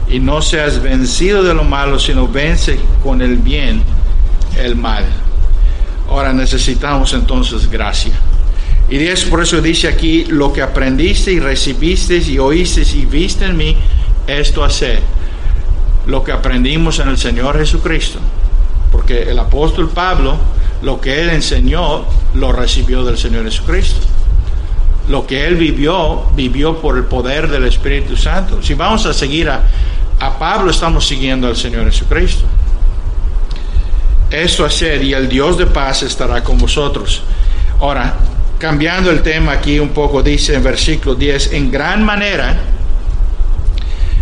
Y 0.08 0.20
no 0.20 0.42
seas 0.42 0.80
vencido 0.80 1.42
de 1.42 1.54
lo 1.54 1.64
malo, 1.64 1.98
sino 1.98 2.28
vence 2.28 2.78
con 3.02 3.22
el 3.22 3.36
bien 3.36 3.82
el 4.56 4.76
mal. 4.76 5.04
Ahora 6.08 6.32
necesitamos 6.32 7.12
entonces 7.14 7.70
gracia. 7.70 8.12
Y 8.88 8.98
es 8.98 9.24
por 9.24 9.42
eso 9.42 9.60
dice 9.60 9.88
aquí, 9.88 10.24
lo 10.26 10.52
que 10.52 10.60
aprendiste 10.60 11.32
y 11.32 11.40
recibiste 11.40 12.18
y 12.18 12.38
oíste 12.38 12.82
y 12.94 13.06
viste 13.06 13.46
en 13.46 13.56
mí, 13.56 13.76
esto 14.26 14.64
hacer. 14.64 15.00
Lo 16.06 16.22
que 16.22 16.32
aprendimos 16.32 16.98
en 16.98 17.08
el 17.08 17.18
Señor 17.18 17.58
Jesucristo. 17.58 18.18
Porque 18.90 19.22
el 19.22 19.38
apóstol 19.38 19.88
Pablo, 19.88 20.36
lo 20.82 21.00
que 21.00 21.22
él 21.22 21.30
enseñó, 21.30 22.04
lo 22.34 22.52
recibió 22.52 23.04
del 23.04 23.16
Señor 23.16 23.44
Jesucristo 23.44 24.06
lo 25.08 25.26
que 25.26 25.46
él 25.46 25.56
vivió, 25.56 26.26
vivió 26.34 26.80
por 26.80 26.96
el 26.96 27.04
poder 27.04 27.48
del 27.48 27.64
Espíritu 27.64 28.16
Santo. 28.16 28.62
Si 28.62 28.74
vamos 28.74 29.04
a 29.06 29.12
seguir 29.12 29.48
a, 29.48 29.62
a 30.20 30.38
Pablo 30.38 30.70
estamos 30.70 31.06
siguiendo 31.06 31.46
al 31.48 31.56
Señor 31.56 31.84
Jesucristo. 31.86 32.44
Esto 34.32 34.64
hacer 34.64 35.04
y 35.04 35.12
el 35.12 35.28
Dios 35.28 35.58
de 35.58 35.66
paz 35.66 36.02
estará 36.02 36.42
con 36.42 36.56
vosotros. 36.56 37.22
Ahora, 37.80 38.16
cambiando 38.58 39.10
el 39.10 39.20
tema 39.20 39.52
aquí 39.52 39.78
un 39.78 39.90
poco, 39.90 40.22
dice 40.22 40.54
en 40.54 40.64
versículo 40.64 41.14
10, 41.14 41.52
en 41.52 41.70
gran 41.70 42.02
manera 42.02 42.56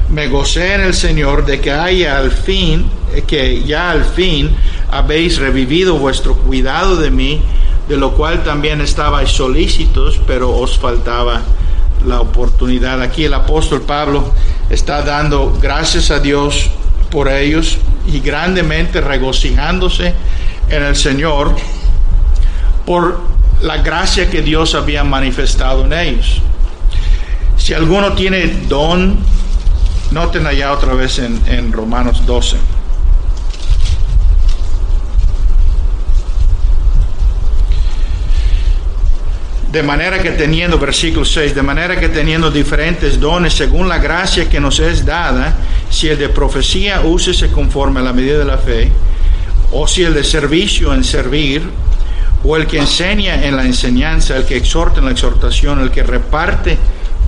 me 0.08 0.26
gocé 0.26 0.74
en 0.74 0.80
el 0.80 0.94
Señor 0.94 1.46
de 1.46 1.60
que 1.60 1.70
haya 1.70 2.18
al 2.18 2.32
fin, 2.32 2.90
que 3.28 3.62
ya 3.62 3.92
al 3.92 4.04
fin 4.04 4.50
habéis 4.90 5.38
revivido 5.38 5.94
vuestro 5.94 6.34
cuidado 6.36 6.96
de 6.96 7.12
mí, 7.12 7.40
de 7.88 7.96
lo 7.96 8.14
cual 8.14 8.42
también 8.42 8.80
estabais 8.80 9.30
solícitos, 9.30 10.20
pero 10.26 10.50
os 10.50 10.76
faltaba 10.76 11.40
la 12.04 12.20
oportunidad. 12.20 13.00
Aquí 13.00 13.26
el 13.26 13.34
apóstol 13.34 13.82
Pablo 13.82 14.34
está 14.70 15.02
dando 15.02 15.56
gracias 15.62 16.10
a 16.10 16.18
Dios 16.18 16.68
por 17.12 17.28
ellos 17.28 17.78
y 18.06 18.20
grandemente 18.20 19.00
regocijándose 19.00 20.14
en 20.68 20.82
el 20.82 20.96
Señor 20.96 21.54
por 22.86 23.20
la 23.62 23.78
gracia 23.78 24.30
que 24.30 24.42
Dios 24.42 24.74
había 24.74 25.04
manifestado 25.04 25.84
en 25.84 25.92
ellos. 25.92 26.40
Si 27.56 27.74
alguno 27.74 28.14
tiene 28.14 28.46
don, 28.68 29.18
noten 30.10 30.46
allá 30.46 30.72
otra 30.72 30.94
vez 30.94 31.18
en, 31.18 31.72
Romanos 31.72 32.24
12. 32.24 32.56
De 39.70 39.82
manera 39.84 40.18
que 40.20 40.30
teniendo, 40.30 40.78
versículo 40.78 41.24
6, 41.24 41.54
de 41.54 41.62
manera 41.62 42.00
que 42.00 42.08
teniendo 42.08 42.50
diferentes 42.50 43.20
dones 43.20 43.52
según 43.52 43.88
la 43.88 43.98
gracia 43.98 44.48
que 44.48 44.58
nos 44.58 44.80
es 44.80 45.04
dada, 45.04 45.54
si 46.00 46.08
el 46.08 46.18
de 46.18 46.30
profecía 46.30 47.02
úsese 47.02 47.50
conforme 47.50 48.00
a 48.00 48.02
la 48.02 48.14
medida 48.14 48.38
de 48.38 48.46
la 48.46 48.56
fe, 48.56 48.90
o 49.70 49.86
si 49.86 50.02
el 50.02 50.14
de 50.14 50.24
servicio 50.24 50.94
en 50.94 51.04
servir, 51.04 51.62
o 52.42 52.56
el 52.56 52.66
que 52.66 52.78
enseña 52.78 53.44
en 53.44 53.54
la 53.54 53.66
enseñanza, 53.66 54.34
el 54.34 54.46
que 54.46 54.56
exhorta 54.56 55.00
en 55.00 55.04
la 55.04 55.10
exhortación, 55.10 55.78
el 55.78 55.90
que 55.90 56.02
reparte 56.02 56.78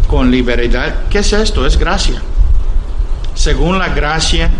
con 0.06 0.30
liberalidad. 0.30 1.04
¿Qué 1.10 1.18
es 1.18 1.34
esto? 1.34 1.66
Es 1.66 1.76
gracia. 1.76 2.22
Según 3.34 3.78
la 3.78 3.90
gracia 3.90 4.50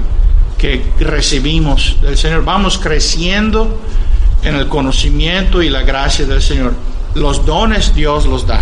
que 0.58 0.84
recibimos 1.00 1.96
del 2.02 2.18
Señor, 2.18 2.44
vamos 2.44 2.76
creciendo 2.76 3.80
en 4.44 4.56
el 4.56 4.68
conocimiento 4.68 5.62
y 5.62 5.70
la 5.70 5.84
gracia 5.84 6.26
del 6.26 6.42
Señor 6.42 6.74
los 7.14 7.46
dones 7.46 7.94
Dios 7.94 8.26
los 8.26 8.46
da. 8.46 8.60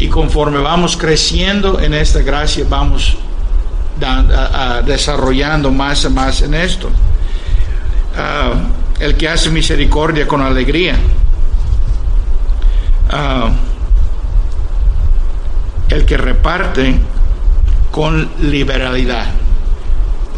Y 0.00 0.08
conforme 0.08 0.58
vamos 0.58 0.96
creciendo 0.96 1.78
en 1.78 1.94
esta 1.94 2.20
gracia, 2.22 2.66
vamos 2.68 3.16
desarrollando 4.84 5.70
más 5.70 6.04
y 6.04 6.08
más 6.08 6.42
en 6.42 6.54
esto. 6.54 6.90
Ah, 8.16 8.52
el 9.00 9.16
que 9.16 9.28
hace 9.28 9.50
misericordia 9.50 10.26
con 10.26 10.40
alegría. 10.42 10.96
Ah, 13.10 13.50
el 15.88 16.04
que 16.04 16.16
reparte 16.16 16.94
con 17.90 18.30
liberalidad. 18.40 19.26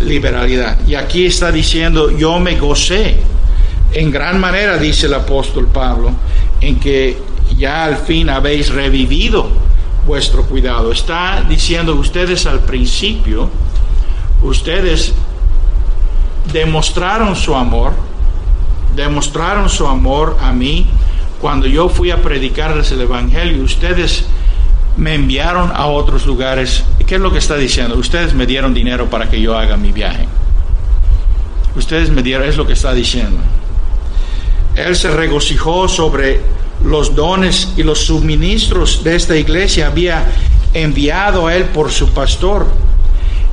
Liberalidad. 0.01 0.79
Y 0.87 0.95
aquí 0.95 1.27
está 1.27 1.53
diciendo, 1.53 2.11
yo 2.11 2.39
me 2.41 2.59
gocé. 2.59 3.17
En 3.93 4.11
gran 4.11 4.41
manera, 4.41 4.77
dice 4.77 5.07
el 5.07 5.15
apóstol 5.15 5.69
Pablo, 5.69 6.11
en 6.61 6.81
que 6.81 7.17
ya 7.57 7.85
al 7.85 7.97
fin 7.99 8.29
habéis 8.29 8.71
revivido 8.71 9.64
vuestro 10.07 10.45
cuidado. 10.45 10.93
Está 10.93 11.45
diciendo 11.49 11.95
ustedes 11.95 12.47
al 12.47 12.61
principio, 12.61 13.51
ustedes 14.43 15.15
demostraron 16.53 17.35
su 17.37 17.55
amor, 17.55 17.93
demostraron 18.95 19.69
su 19.69 19.87
amor 19.87 20.37
a 20.41 20.53
mí 20.53 20.87
cuando 21.41 21.67
yo 21.67 21.89
fui 21.89 22.11
a 22.11 22.23
predicarles 22.23 22.93
el 22.93 23.03
Evangelio. 23.03 23.63
Ustedes 23.65 24.27
me 24.97 25.15
enviaron 25.15 25.73
a 25.75 25.87
otros 25.87 26.27
lugares. 26.27 26.85
¿Qué 27.07 27.17
es 27.17 27.21
lo 27.21 27.33
que 27.33 27.39
está 27.39 27.57
diciendo? 27.57 27.97
Ustedes 27.97 28.35
me 28.35 28.47
dieron 28.47 28.75
dinero 28.75 29.11
para 29.11 29.29
que 29.29 29.41
yo 29.41 29.57
haga 29.57 29.77
mi 29.77 29.93
viaje. 29.93 30.27
Ustedes 31.77 32.11
me 32.11 32.23
dieron, 32.23 32.49
es 32.49 32.57
lo 32.57 32.67
que 32.67 32.75
está 32.75 32.95
diciendo. 32.95 33.41
Él 34.77 34.95
se 34.97 35.11
regocijó 35.11 35.89
sobre 35.89 36.41
los 36.83 37.15
dones 37.15 37.73
y 37.77 37.83
los 37.83 38.01
suministros 38.01 39.05
de 39.05 39.17
esta 39.17 39.37
iglesia. 39.37 39.87
Había 39.87 40.27
enviado 40.73 41.47
a 41.47 41.55
él 41.55 41.65
por 41.65 41.91
su 41.91 42.11
pastor. 42.11 42.67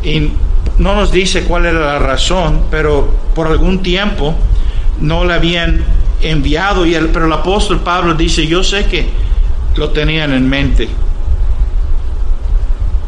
Y 0.03 0.31
no 0.77 0.95
nos 0.95 1.11
dice 1.11 1.43
cuál 1.43 1.65
era 1.65 1.79
la 1.79 1.99
razón, 1.99 2.63
pero 2.71 3.13
por 3.35 3.47
algún 3.47 3.83
tiempo 3.83 4.35
no 4.99 5.25
le 5.25 5.33
habían 5.33 5.83
enviado. 6.21 6.85
Y 6.85 6.95
el, 6.95 7.09
pero 7.09 7.25
el 7.25 7.33
apóstol 7.33 7.81
Pablo 7.81 8.13
dice, 8.15 8.47
yo 8.47 8.63
sé 8.63 8.85
que 8.85 9.07
lo 9.75 9.89
tenían 9.89 10.33
en 10.33 10.49
mente. 10.49 10.89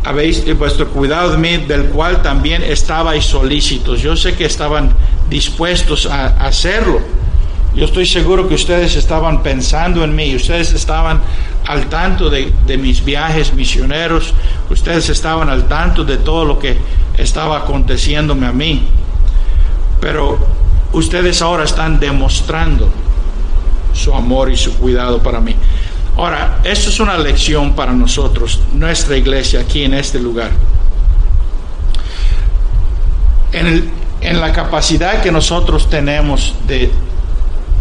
Habéis 0.05 0.45
vuestro 0.57 0.89
cuidado 0.89 1.31
de 1.31 1.37
mí, 1.37 1.57
del 1.65 1.85
cual 1.85 2.21
también 2.21 2.61
estabais 2.61 3.25
solícitos. 3.25 4.01
Yo 4.01 4.15
sé 4.15 4.35
que 4.35 4.45
estaban 4.45 4.93
dispuestos 5.29 6.05
a 6.05 6.25
hacerlo 6.45 7.01
yo 7.75 7.85
estoy 7.85 8.05
seguro 8.05 8.47
que 8.47 8.53
ustedes 8.53 8.95
estaban 8.95 9.41
pensando 9.41 10.03
en 10.03 10.15
mí, 10.15 10.35
ustedes 10.35 10.73
estaban 10.73 11.21
al 11.65 11.87
tanto 11.87 12.29
de, 12.29 12.51
mis 12.77 13.03
viajes 13.03 13.53
misioneros, 13.53 14.33
ustedes 14.69 15.09
estaban 15.09 15.49
al 15.49 15.67
tanto 15.67 16.03
de 16.03 16.17
todo 16.17 16.45
lo 16.45 16.59
que 16.59 16.77
estaba 17.17 17.57
aconteciéndome 17.57 18.45
a 18.45 18.51
mí. 18.51 18.83
Pero 19.99 20.37
ustedes 20.91 21.41
ahora 21.41 21.63
están 21.63 21.99
demostrando 21.99 22.89
su 23.91 24.13
amor 24.13 24.51
y 24.51 24.57
su 24.57 24.75
cuidado 24.75 25.23
para 25.23 25.39
mí. 25.39 25.55
Ahora, 26.15 26.59
esto 26.63 26.89
es 26.89 26.99
una 26.99 27.17
lección 27.17 27.73
para 27.73 27.91
nosotros, 27.91 28.61
nuestra 28.73 29.17
iglesia 29.17 29.61
aquí 29.61 29.83
en 29.83 29.95
este 29.95 30.19
lugar. 30.19 30.51
En, 33.51 33.89
en 34.21 34.39
la 34.39 34.51
capacidad 34.51 35.23
que 35.23 35.31
nosotros 35.31 35.89
tenemos 35.89 36.53
de 36.67 36.91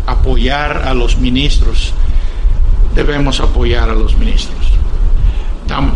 apoyar 0.07 0.83
a 0.87 0.95
los 0.95 1.19
ministros, 1.19 1.93
debemos 2.95 3.41
apoyar 3.41 3.91
a 3.91 3.95
los 3.95 4.17
ministros. 4.17 4.73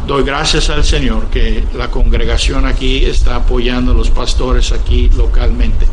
Doy 0.06 0.22
gracias 0.24 0.70
al 0.70 0.84
Señor 0.84 1.26
que 1.26 1.62
la 1.74 1.90
congregación 1.90 2.64
aquí 2.64 3.04
está 3.04 3.36
apoyando 3.36 3.92
a 3.92 3.94
los 3.94 4.10
pastores 4.10 4.72
aquí 4.72 5.10
localmente. 5.14 5.86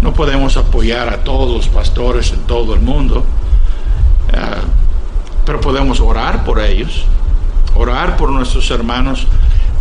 No 0.00 0.14
podemos 0.14 0.56
apoyar 0.56 1.12
a 1.12 1.22
todos 1.22 1.54
los 1.54 1.68
pastores 1.68 2.32
en 2.32 2.40
todo 2.40 2.72
el 2.72 2.80
mundo, 2.80 3.26
eh, 4.32 4.38
pero 5.44 5.60
podemos 5.60 6.00
orar 6.00 6.44
por 6.44 6.60
ellos, 6.60 7.04
orar 7.74 8.16
por 8.16 8.30
nuestros 8.30 8.70
hermanos. 8.70 9.26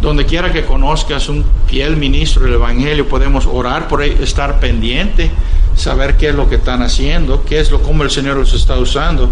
Donde 0.01 0.25
quiera 0.25 0.51
que 0.51 0.65
conozcas 0.65 1.29
un 1.29 1.45
fiel 1.67 1.95
ministro 1.95 2.43
del 2.43 2.55
Evangelio, 2.55 3.07
podemos 3.07 3.45
orar 3.45 3.87
por 3.87 4.03
ellos, 4.03 4.19
estar 4.19 4.59
pendiente 4.59 5.31
saber 5.75 6.17
qué 6.17 6.29
es 6.29 6.35
lo 6.35 6.49
que 6.49 6.55
están 6.55 6.81
haciendo, 6.81 7.43
qué 7.43 7.59
es 7.59 7.71
lo 7.71 7.81
cómo 7.81 8.03
el 8.03 8.09
Señor 8.09 8.37
los 8.37 8.53
está 8.53 8.77
usando. 8.77 9.31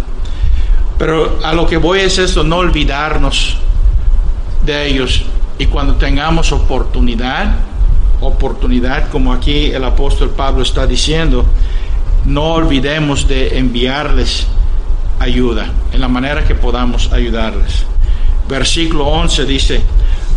Pero 0.97 1.39
a 1.43 1.53
lo 1.53 1.65
que 1.65 1.77
voy 1.77 1.99
es 1.99 2.17
esto, 2.17 2.43
no 2.43 2.57
olvidarnos 2.57 3.57
de 4.65 4.87
ellos 4.87 5.25
y 5.57 5.65
cuando 5.67 5.95
tengamos 5.95 6.51
oportunidad, 6.51 7.55
oportunidad 8.21 9.09
como 9.09 9.33
aquí 9.33 9.67
el 9.67 9.83
apóstol 9.83 10.29
Pablo 10.31 10.63
está 10.63 10.87
diciendo, 10.87 11.45
no 12.25 12.53
olvidemos 12.53 13.27
de 13.27 13.57
enviarles 13.57 14.47
ayuda 15.19 15.71
en 15.91 16.01
la 16.01 16.07
manera 16.07 16.43
que 16.43 16.55
podamos 16.55 17.11
ayudarles. 17.11 17.85
Versículo 18.47 19.07
11 19.07 19.45
dice, 19.45 19.81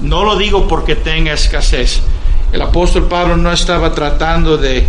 no 0.03 0.25
lo 0.25 0.37
digo 0.37 0.69
porque 0.69 0.97
tenga 0.97 1.33
escasez. 1.33 2.03
El 2.53 2.63
apóstol 2.63 3.09
Pablo 3.09 3.37
no 3.37 3.53
estaba 3.53 3.93
tratando 3.93 4.57
de 4.57 4.87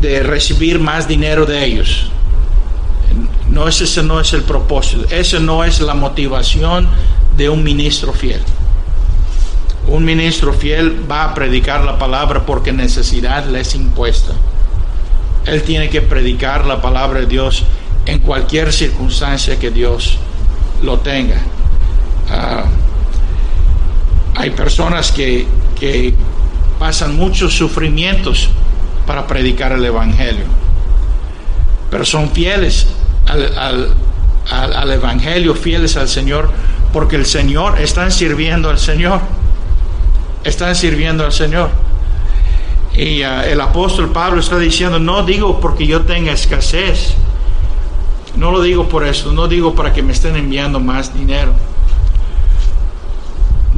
de 0.00 0.22
recibir 0.22 0.78
más 0.78 1.08
dinero 1.08 1.46
de 1.46 1.64
ellos. 1.64 2.10
No, 3.50 3.66
ese 3.66 4.02
no 4.02 4.20
es 4.20 4.32
el 4.32 4.42
propósito, 4.42 5.06
esa 5.10 5.38
no 5.40 5.64
es 5.64 5.80
la 5.80 5.94
motivación 5.94 6.88
de 7.36 7.48
un 7.48 7.62
ministro 7.62 8.12
fiel. 8.12 8.40
Un 9.86 10.04
ministro 10.04 10.52
fiel 10.52 11.10
va 11.10 11.24
a 11.24 11.34
predicar 11.34 11.82
la 11.82 11.98
palabra 11.98 12.44
porque 12.44 12.72
necesidad 12.72 13.46
le 13.46 13.60
es 13.60 13.74
impuesta. 13.74 14.34
Él 15.46 15.62
tiene 15.62 15.88
que 15.88 16.02
predicar 16.02 16.66
la 16.66 16.82
palabra 16.82 17.20
de 17.20 17.26
Dios 17.26 17.64
en 18.04 18.18
cualquier 18.18 18.72
circunstancia 18.72 19.58
que 19.58 19.70
Dios 19.70 20.18
lo 20.82 20.98
tenga. 20.98 21.40
Ah, 22.30 22.64
hay 24.34 24.50
personas 24.50 25.10
que, 25.10 25.46
que 25.80 26.14
pasan 26.78 27.16
muchos 27.16 27.54
sufrimientos 27.54 28.50
para 29.08 29.26
predicar 29.26 29.72
el 29.72 29.82
Evangelio. 29.82 30.44
Pero 31.90 32.04
son 32.04 32.30
fieles 32.30 32.86
al, 33.26 34.92
Evangelio, 34.92 35.54
fieles 35.54 35.96
al 35.96 36.08
Señor, 36.08 36.50
porque 36.92 37.16
el 37.16 37.24
Señor, 37.24 37.80
están 37.80 38.12
sirviendo 38.12 38.68
al 38.68 38.78
Señor. 38.78 39.20
están 40.44 40.76
sirviendo 40.76 41.24
al 41.24 41.32
Señor. 41.32 41.70
Y 42.94 43.22
uh, 43.22 43.40
el 43.46 43.58
apóstol 43.62 44.12
Pablo 44.12 44.40
está 44.40 44.58
diciendo, 44.58 44.98
no 44.98 45.22
digo 45.22 45.58
porque 45.58 45.86
yo 45.86 46.02
tenga 46.02 46.32
escasez, 46.32 47.14
no 48.36 48.50
lo 48.50 48.60
digo 48.60 48.90
por 48.90 49.06
eso, 49.06 49.32
no 49.32 49.48
digo 49.48 49.74
para 49.74 49.94
que 49.94 50.02
me 50.02 50.12
estén 50.12 50.36
enviando 50.36 50.80
más 50.80 51.14
dinero. 51.14 51.52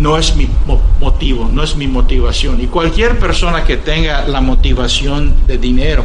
No 0.00 0.16
es 0.16 0.34
mi 0.34 0.48
motivo, 0.98 1.48
no 1.52 1.62
es 1.62 1.76
mi 1.76 1.86
motivación. 1.86 2.60
Y 2.60 2.66
cualquier 2.66 3.18
persona 3.18 3.64
que 3.64 3.76
tenga 3.76 4.26
la 4.26 4.40
motivación 4.40 5.46
de 5.46 5.58
dinero, 5.58 6.04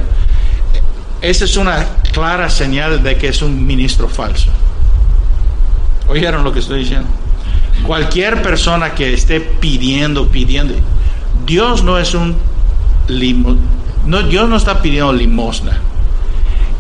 esa 1.22 1.46
es 1.46 1.58
una 1.58 1.88
clara 2.12 2.50
señal 2.50 3.02
de 3.02 3.18
que 3.18 3.30
es 3.30 3.42
un 3.42 3.66
ministro 3.66 4.08
falso. 4.08 4.52
¿Oyeron 6.08 6.44
lo 6.44 6.54
que 6.54 6.60
estoy 6.60 6.80
diciendo? 6.80 7.08
Cualquier 7.88 8.42
persona 8.42 8.94
que 8.94 9.14
esté 9.14 9.40
pidiendo, 9.40 10.28
pidiendo, 10.28 10.76
Dios 11.46 11.84
no 11.84 11.98
es 11.98 12.14
un 12.14 12.36
limo, 13.08 13.56
Dios 14.30 14.50
no 14.50 14.58
está 14.58 14.82
pidiendo 14.82 15.14
limosna. 15.14 15.80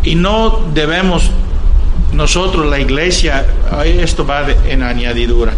Y 0.04 0.15
no 0.15 0.62
debemos 0.73 1.32
nosotros, 2.13 2.65
la 2.67 2.80
iglesia, 2.80 3.45
esto 3.84 4.25
va 4.25 4.45
en 4.67 4.84
añadidura, 4.84 5.54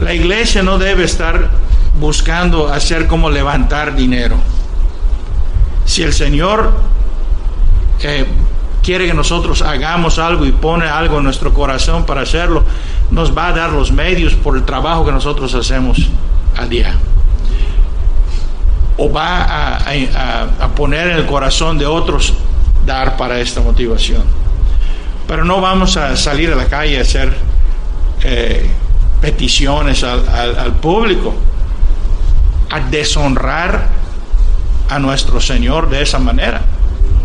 la 0.00 0.14
iglesia 0.14 0.62
no 0.62 0.78
debe 0.78 1.04
estar 1.04 1.50
buscando 1.98 2.68
hacer 2.72 3.06
como 3.06 3.30
levantar 3.30 3.94
dinero. 3.94 4.36
Si 5.84 6.02
el 6.02 6.12
Señor 6.12 6.72
eh, 8.02 8.24
quiere 8.82 9.06
que 9.06 9.14
nosotros 9.14 9.62
hagamos 9.62 10.18
algo 10.18 10.46
y 10.46 10.52
pone 10.52 10.86
algo 10.86 11.18
en 11.18 11.24
nuestro 11.24 11.52
corazón 11.52 12.06
para 12.06 12.22
hacerlo, 12.22 12.64
nos 13.10 13.36
va 13.36 13.48
a 13.48 13.52
dar 13.52 13.72
los 13.72 13.92
medios 13.92 14.34
por 14.34 14.56
el 14.56 14.64
trabajo 14.64 15.04
que 15.04 15.12
nosotros 15.12 15.54
hacemos 15.54 16.08
a 16.56 16.66
día. 16.66 16.94
O 18.96 19.10
va 19.10 19.78
a, 19.78 20.68
poner 20.76 21.08
en 21.08 21.16
el 21.16 21.26
corazón 21.26 21.78
de 21.78 21.86
otros 21.86 22.34
dar 22.86 23.16
para 23.16 23.40
esta 23.40 23.60
motivación. 23.60 24.22
Pero 25.26 25.44
no 25.44 25.60
vamos 25.60 25.96
a 25.96 26.16
salir 26.16 26.52
a 26.52 26.56
la 26.56 26.66
calle 26.66 26.98
a 26.98 27.02
hacer 27.02 27.32
eh, 28.22 28.70
peticiones 29.20 30.02
al, 30.02 30.72
público, 30.80 31.34
a 32.70 32.80
deshonrar 32.80 33.88
a 34.88 34.98
nuestro 34.98 35.40
Señor 35.40 35.88
de 35.90 36.02
esa 36.02 36.18
manera. 36.18 36.62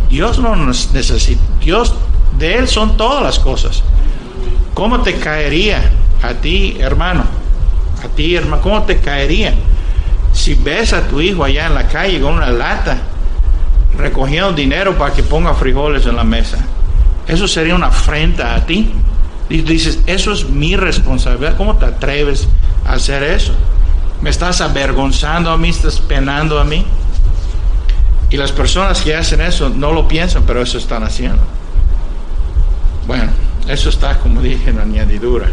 Dios 0.10 0.40
no 0.40 0.56
nos 0.56 0.92
necesita, 0.94 1.42
Dios 1.60 1.94
de 2.38 2.56
Él 2.58 2.68
son 2.68 2.98
todas 2.98 3.24
las 3.24 3.40
cosas. 3.40 3.84
¿Cómo 4.74 5.02
te 5.02 5.16
caería 5.16 5.90
a 6.22 6.34
ti, 6.34 6.78
hermano? 6.80 7.24
A 8.04 8.08
ti, 8.10 8.36
hermano, 8.36 8.62
¿cómo 8.62 8.84
te 8.84 8.98
caería 8.98 9.54
si 10.34 10.54
ves 10.54 10.92
a 10.94 11.08
tu 11.08 11.22
hijo 11.22 11.44
allá 11.44 11.68
en 11.68 11.76
la 11.76 11.88
calle 11.88 12.20
con 12.20 12.34
una 12.34 12.50
lata 12.50 12.98
recogiendo 13.98 14.52
dinero 14.52 14.98
para 14.98 15.14
que 15.14 15.24
ponga 15.24 15.54
frijoles 15.54 16.06
en 16.06 16.18
la 16.18 16.24
mesa? 16.24 16.58
Eso 17.28 17.48
sería 17.48 17.74
una 17.74 17.88
afrenta 17.88 18.54
a 18.54 18.66
ti. 18.66 18.92
Dices, 19.50 20.00
eso 20.08 20.32
es 20.32 20.50
mi 20.50 20.76
responsabilidad. 20.76 21.56
¿Cómo 21.56 21.78
te 21.78 21.86
atreves 21.86 22.48
a 22.86 22.94
hacer 22.94 23.24
eso? 23.24 23.54
¿Me 24.22 24.30
estás 24.30 24.62
avergonzando 24.62 25.52
a 25.52 25.58
mí? 25.58 25.70
¿Estás 25.70 26.00
penando 26.00 26.60
a 26.60 26.64
mí? 26.64 26.86
Y 28.30 28.38
las 28.38 28.52
personas 28.52 29.02
que 29.02 29.16
hacen 29.16 29.42
eso 29.42 29.70
no 29.70 29.92
lo 29.92 30.08
piensan, 30.08 30.44
pero 30.48 30.62
eso 30.62 30.78
están 30.78 31.04
haciendo. 31.04 31.42
Bueno, 33.06 33.30
eso 33.68 33.90
está, 33.90 34.18
como 34.18 34.42
dije, 34.42 34.72
en 34.72 34.80
añadidura. 34.80 35.48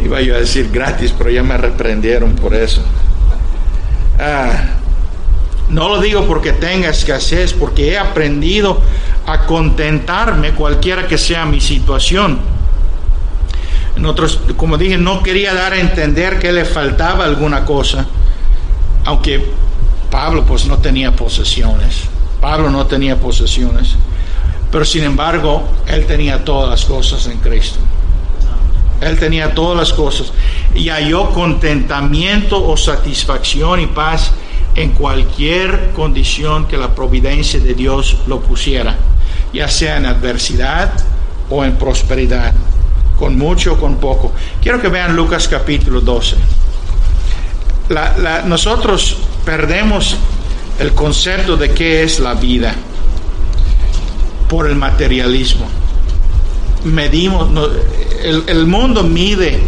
Iba 0.04 0.22
yo 0.22 0.34
a 0.34 0.38
decir 0.38 0.70
gratis, 0.72 1.14
pero 1.16 1.30
ya 1.30 1.42
me 1.42 1.56
reprendieron 1.58 2.34
por 2.34 2.54
eso. 2.54 2.82
Ah, 4.18 4.79
no 5.70 5.88
lo 5.88 6.00
digo 6.00 6.26
porque 6.26 6.52
tenga 6.52 6.90
escasez, 6.90 7.52
porque 7.52 7.92
he 7.92 7.98
aprendido 7.98 8.80
a 9.26 9.46
contentarme 9.46 10.52
cualquiera 10.52 11.06
que 11.06 11.16
sea 11.16 11.46
mi 11.46 11.60
situación. 11.60 12.38
Otros, 14.04 14.40
como 14.56 14.78
dije, 14.78 14.96
no 14.96 15.22
quería 15.22 15.52
dar 15.54 15.74
a 15.74 15.80
entender 15.80 16.38
que 16.38 16.52
le 16.52 16.64
faltaba 16.64 17.24
alguna 17.24 17.64
cosa, 17.64 18.06
aunque 19.04 19.44
Pablo 20.10 20.44
pues 20.44 20.66
no 20.66 20.78
tenía 20.78 21.14
posesiones. 21.14 22.04
Pablo 22.40 22.70
no 22.70 22.86
tenía 22.86 23.16
posesiones. 23.16 23.96
Pero 24.72 24.84
sin 24.84 25.04
embargo, 25.04 25.68
él 25.86 26.06
tenía 26.06 26.44
todas 26.44 26.70
las 26.70 26.84
cosas 26.84 27.26
en 27.26 27.38
Cristo. 27.38 27.78
Él 29.00 29.18
tenía 29.18 29.54
todas 29.54 29.76
las 29.76 29.92
cosas 29.92 30.32
y 30.74 30.88
halló 30.88 31.30
contentamiento 31.30 32.62
o 32.66 32.76
satisfacción 32.76 33.80
y 33.80 33.86
paz 33.86 34.32
en 34.74 34.92
cualquier 34.92 35.90
condición 35.92 36.66
que 36.66 36.76
la 36.76 36.94
providencia 36.94 37.60
de 37.60 37.74
Dios 37.74 38.18
lo 38.26 38.40
pusiera, 38.40 38.96
ya 39.52 39.68
sea 39.68 39.96
en 39.96 40.06
adversidad 40.06 40.92
o 41.48 41.64
en 41.64 41.76
prosperidad, 41.76 42.54
con 43.18 43.36
mucho 43.36 43.74
o 43.74 43.76
con 43.76 43.96
poco. 43.96 44.32
Quiero 44.62 44.80
que 44.80 44.88
vean 44.88 45.16
Lucas 45.16 45.48
capítulo 45.48 46.00
12. 46.00 46.36
nosotros 48.46 49.16
perdemos 49.44 50.16
el 50.78 50.94
concepto 50.94 51.56
de 51.56 51.72
qué 51.72 52.02
es 52.02 52.20
la 52.20 52.34
vida 52.34 52.74
por 54.48 54.66
el 54.66 54.76
materialismo. 54.76 55.66
Medimos, 56.84 57.48
el, 58.22 58.66
mundo 58.66 59.02
mide 59.02 59.60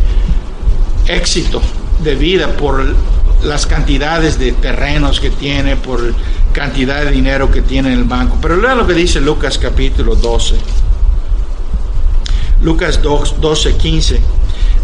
éxito 1.06 1.60
de 2.02 2.14
vida 2.14 2.48
por 2.56 2.94
las 3.44 3.66
cantidades 3.66 4.38
de 4.38 4.52
terrenos 4.52 5.20
que 5.20 5.30
tiene, 5.30 5.76
por 5.76 6.14
cantidad 6.52 7.04
de 7.04 7.10
dinero 7.10 7.50
que 7.50 7.62
tiene 7.62 7.92
en 7.92 7.98
el 7.98 8.04
banco. 8.04 8.38
Pero 8.40 8.56
lea 8.56 8.74
lo 8.74 8.86
que 8.86 8.94
dice 8.94 9.20
Lucas 9.20 9.58
capítulo 9.58 10.14
12. 10.14 10.56
Lucas 12.62 13.00
12, 13.02 13.76
15. 13.76 14.20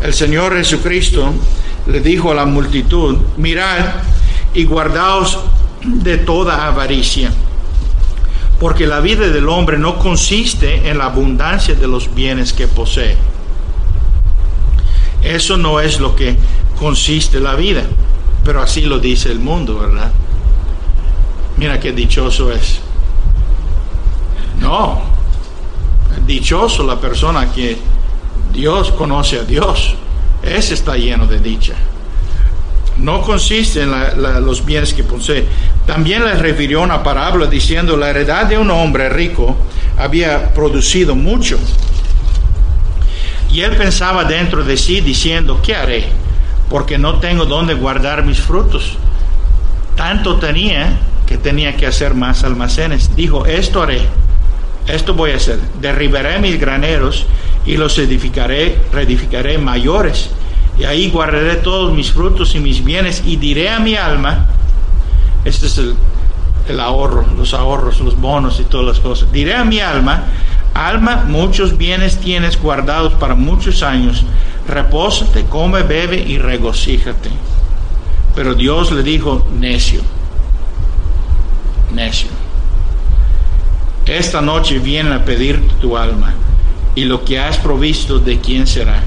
El 0.03 0.15
Señor 0.15 0.57
Jesucristo 0.57 1.33
le 1.87 2.01
dijo 2.01 2.33
a 2.33 2.35
la 2.35 2.45
multitud, 2.45 3.19
mirad 3.37 3.87
y 4.55 4.65
guardaos 4.65 5.39
de 5.83 6.19
toda 6.19 6.67
avaricia 6.67 7.33
porque 8.59 8.87
la 8.87 9.01
vida 9.01 9.29
del 9.29 9.49
hombre 9.49 9.79
no 9.79 9.99
consiste 9.99 10.89
en 10.89 10.99
la 10.99 11.07
abundancia 11.07 11.75
de 11.75 11.87
los 11.87 12.13
bienes 12.15 12.53
que 12.53 12.67
posee. 12.67 13.17
Eso 15.23 15.57
no 15.57 15.81
es 15.81 16.01
lo 16.01 16.17
que 16.17 16.37
consiste 16.79 17.41
la 17.41 17.55
vida, 17.55 17.83
pero 18.45 18.63
así 18.63 18.83
lo 18.83 18.99
dice 18.99 19.31
el 19.31 19.39
mundo, 19.39 19.79
¿verdad? 19.79 20.11
Mira 21.57 21.79
qué 21.81 21.93
dichoso 21.93 22.53
es. 22.53 22.81
No, 24.61 25.03
dichoso 26.27 26.85
la 26.85 27.01
persona 27.01 27.53
que 27.53 27.79
Dios 28.53 28.93
conoce 28.93 29.39
a 29.39 29.45
Dios. 29.45 29.95
Ese 30.43 30.75
está 30.75 30.97
lleno 30.97 31.27
de 31.27 31.41
dicha 31.41 31.75
no 32.99 33.23
consiste 33.23 33.83
en 33.83 33.93
los 34.45 34.65
bienes 34.65 34.93
que 34.93 35.05
posee. 35.05 35.47
También 35.87 36.25
le 36.25 36.35
refirió 36.35 36.83
una 36.83 37.03
parábola 37.03 37.47
diciendo, 37.47 37.97
la 37.97 38.11
heredad 38.11 38.47
de 38.47 38.59
un 38.59 38.71
hombre 38.71 39.09
rico 39.09 39.57
había 39.97 40.53
producido 40.53 41.15
mucho. 41.15 41.59
Y 43.51 43.61
él 43.61 43.77
pensaba 43.77 44.25
dentro 44.25 44.65
de 44.65 44.77
sí 44.77 45.01
diciendo, 45.01 45.61
¿qué 45.63 45.75
haré? 45.75 46.09
Porque 46.69 46.99
no 46.99 47.15
tengo 47.15 47.47
dónde 47.47 47.75
guardar 47.75 48.25
mis 48.25 48.41
frutos. 48.41 48.99
Tanto 49.97 50.37
tenía 50.37 50.99
que 51.27 51.39
tenía 51.39 51.77
que 51.77 51.87
hacer 51.87 52.15
más 52.15 52.45
almacenes. 52.45 53.15
Dijo, 53.15 53.47
esto 53.47 53.83
haré, 53.83 54.03
esto 54.87 55.15
voy 55.15 55.33
a 55.33 55.37
hacer. 55.37 55.59
Derribaré 55.81 56.39
mis 56.39 56.59
graneros 56.59 57.27
y 57.67 57.77
los 57.77 57.99
edificaré, 57.99 58.79
reedificaré 58.93 59.59
mayores 59.59 60.31
y 60.79 60.85
ahí 60.85 61.11
guardaré 61.11 61.57
todos 61.57 61.93
mis 61.93 62.13
frutos 62.13 62.55
y 62.55 62.61
mis 62.61 62.85
bienes 62.85 63.23
y 63.27 63.37
diré 63.37 63.69
a 63.69 63.81
mi 63.81 63.97
alma, 63.97 64.47
este 65.45 65.67
es 65.67 65.81
el, 66.69 66.81
ahorro, 66.81 67.25
los 67.37 67.53
ahorros, 67.53 68.01
los 68.01 68.19
bonos 68.21 68.61
y 68.61 68.65
todas 68.65 68.87
las 68.87 69.01
cosas, 69.01 69.33
diré 69.33 69.55
a 69.55 69.65
mi 69.65 69.81
alma, 69.81 70.25
alma, 70.87 71.25
muchos 71.27 71.77
bienes 71.77 72.19
tienes 72.19 72.61
guardados 72.61 73.15
para 73.15 73.35
muchos 73.35 73.83
años, 73.83 74.25
repósate, 74.67 75.45
come, 75.45 75.83
bebe 75.83 76.19
y 76.19 76.39
regocíjate. 76.39 77.31
Pero 78.35 78.55
Dios 78.55 78.93
le 78.93 79.03
dijo, 79.03 79.47
necio, 79.59 80.01
necio. 81.93 82.29
Esta 84.07 84.41
noche 84.41 84.79
viene 84.79 85.15
a 85.15 85.25
pedir 85.25 85.61
tu 85.81 85.97
alma 85.97 86.35
y 86.95 87.05
lo 87.05 87.25
que 87.25 87.39
has 87.39 87.59
provisto 87.59 88.19
de 88.19 88.41
quién 88.41 88.67
será. 88.67 89.03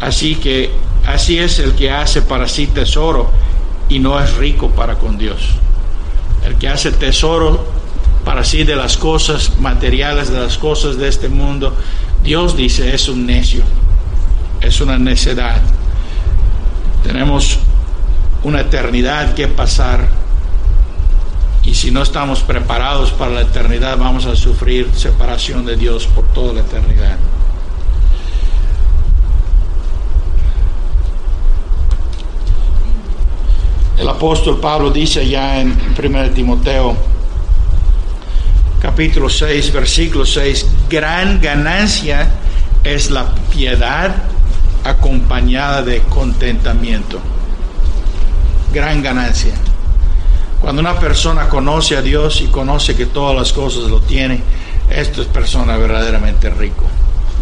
Así 0.00 0.34
que 0.34 0.72
así 1.06 1.38
es 1.38 1.58
el 1.58 1.74
que 1.74 1.90
hace 1.90 2.22
para 2.22 2.48
sí 2.48 2.66
tesoro 2.66 3.30
y 3.88 3.98
no 3.98 4.20
es 4.20 4.36
rico 4.36 4.70
para 4.70 4.96
con 4.96 5.16
Dios. 5.16 5.50
El 6.44 6.56
que 6.56 6.68
hace 6.68 6.92
tesoro 6.92 7.79
para 8.24 8.44
sí 8.44 8.64
de 8.64 8.76
las 8.76 8.96
cosas 8.96 9.58
materiales, 9.58 10.30
de 10.30 10.40
las 10.40 10.58
cosas 10.58 10.96
de 10.96 11.08
este 11.08 11.28
mundo, 11.28 11.74
Dios 12.22 12.56
dice 12.56 12.94
es 12.94 13.08
un 13.08 13.26
necio, 13.26 13.62
es 14.60 14.80
una 14.80 14.98
necedad. 14.98 15.60
Tenemos 17.02 17.58
una 18.42 18.60
eternidad 18.60 19.34
que 19.34 19.48
pasar 19.48 20.08
y 21.62 21.74
si 21.74 21.90
no 21.90 22.02
estamos 22.02 22.40
preparados 22.40 23.10
para 23.10 23.32
la 23.32 23.40
eternidad 23.42 23.98
vamos 23.98 24.26
a 24.26 24.36
sufrir 24.36 24.90
separación 24.94 25.64
de 25.64 25.76
Dios 25.76 26.06
por 26.06 26.24
toda 26.28 26.52
la 26.54 26.60
eternidad. 26.60 27.16
El 33.98 34.08
apóstol 34.08 34.58
Pablo 34.60 34.90
dice 34.90 35.28
ya 35.28 35.60
en 35.60 35.76
1 36.02 36.30
Timoteo 36.30 37.09
capítulo 38.80 39.28
6, 39.28 39.72
versículo 39.72 40.24
6, 40.24 40.66
gran 40.88 41.40
ganancia 41.40 42.30
es 42.82 43.10
la 43.10 43.34
piedad 43.52 44.14
acompañada 44.84 45.82
de 45.82 46.00
contentamiento. 46.02 47.20
Gran 48.72 49.02
ganancia. 49.02 49.52
Cuando 50.60 50.80
una 50.80 50.98
persona 50.98 51.48
conoce 51.48 51.96
a 51.96 52.02
Dios 52.02 52.40
y 52.40 52.46
conoce 52.46 52.96
que 52.96 53.06
todas 53.06 53.36
las 53.36 53.52
cosas 53.52 53.90
lo 53.90 54.00
tiene, 54.00 54.40
esto 54.90 55.22
es 55.22 55.28
persona 55.28 55.76
verdaderamente 55.76 56.50
rico. 56.50 56.84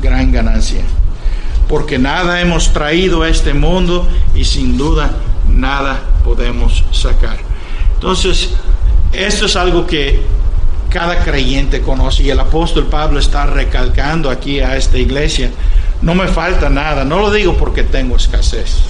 Gran 0.03 0.33
ganancia. 0.33 0.83
Porque 1.69 1.99
nada 1.99 2.41
hemos 2.41 2.73
traído 2.73 3.23
a 3.23 3.29
este 3.29 3.55
mundo 3.55 4.09
y 4.35 4.45
sin 4.45 4.77
duda 4.77 5.13
nada 5.49 6.01
podemos 6.25 6.85
sacar. 6.93 7.39
Entonces, 7.95 8.51
esto 9.13 9.47
es 9.47 9.57
algo 9.57 9.87
que 9.87 10.38
cada 10.91 11.23
creyente 11.23 11.81
conoce 11.83 12.23
y 12.23 12.31
el 12.31 12.41
apóstol 12.41 12.87
Pablo 12.87 13.19
está 13.19 13.47
recalcando 13.47 14.31
aquí 14.31 14.61
a 14.61 14.77
esta 14.77 14.99
iglesia, 14.99 15.51
no 16.01 16.15
me 16.15 16.29
falta 16.29 16.71
nada, 16.71 17.05
no 17.05 17.19
lo 17.19 17.31
digo 17.31 17.57
porque 17.57 17.83
tengo 17.83 18.17
escasez, 18.17 18.81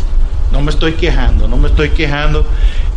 no 0.52 0.60
me 0.60 0.70
estoy 0.70 0.92
quejando, 0.92 1.48
no 1.48 1.56
me 1.56 1.68
estoy 1.68 1.90
quejando, 1.90 2.46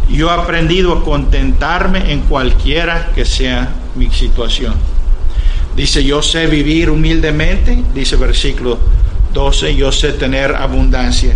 yo 0.09 0.29
he 0.29 0.33
aprendido 0.33 0.93
a 0.93 1.03
contentarme 1.03 2.11
en 2.11 2.21
cualquiera 2.21 3.11
que 3.15 3.25
sea 3.25 3.69
mi 3.95 4.09
situación. 4.09 4.75
Dice, 5.75 6.03
yo 6.03 6.21
sé 6.21 6.47
vivir 6.47 6.89
humildemente, 6.89 7.83
dice 7.93 8.17
versículo 8.17 8.77
12, 9.33 9.75
yo 9.75 9.91
sé 9.91 10.11
tener 10.11 10.53
abundancia. 10.53 11.33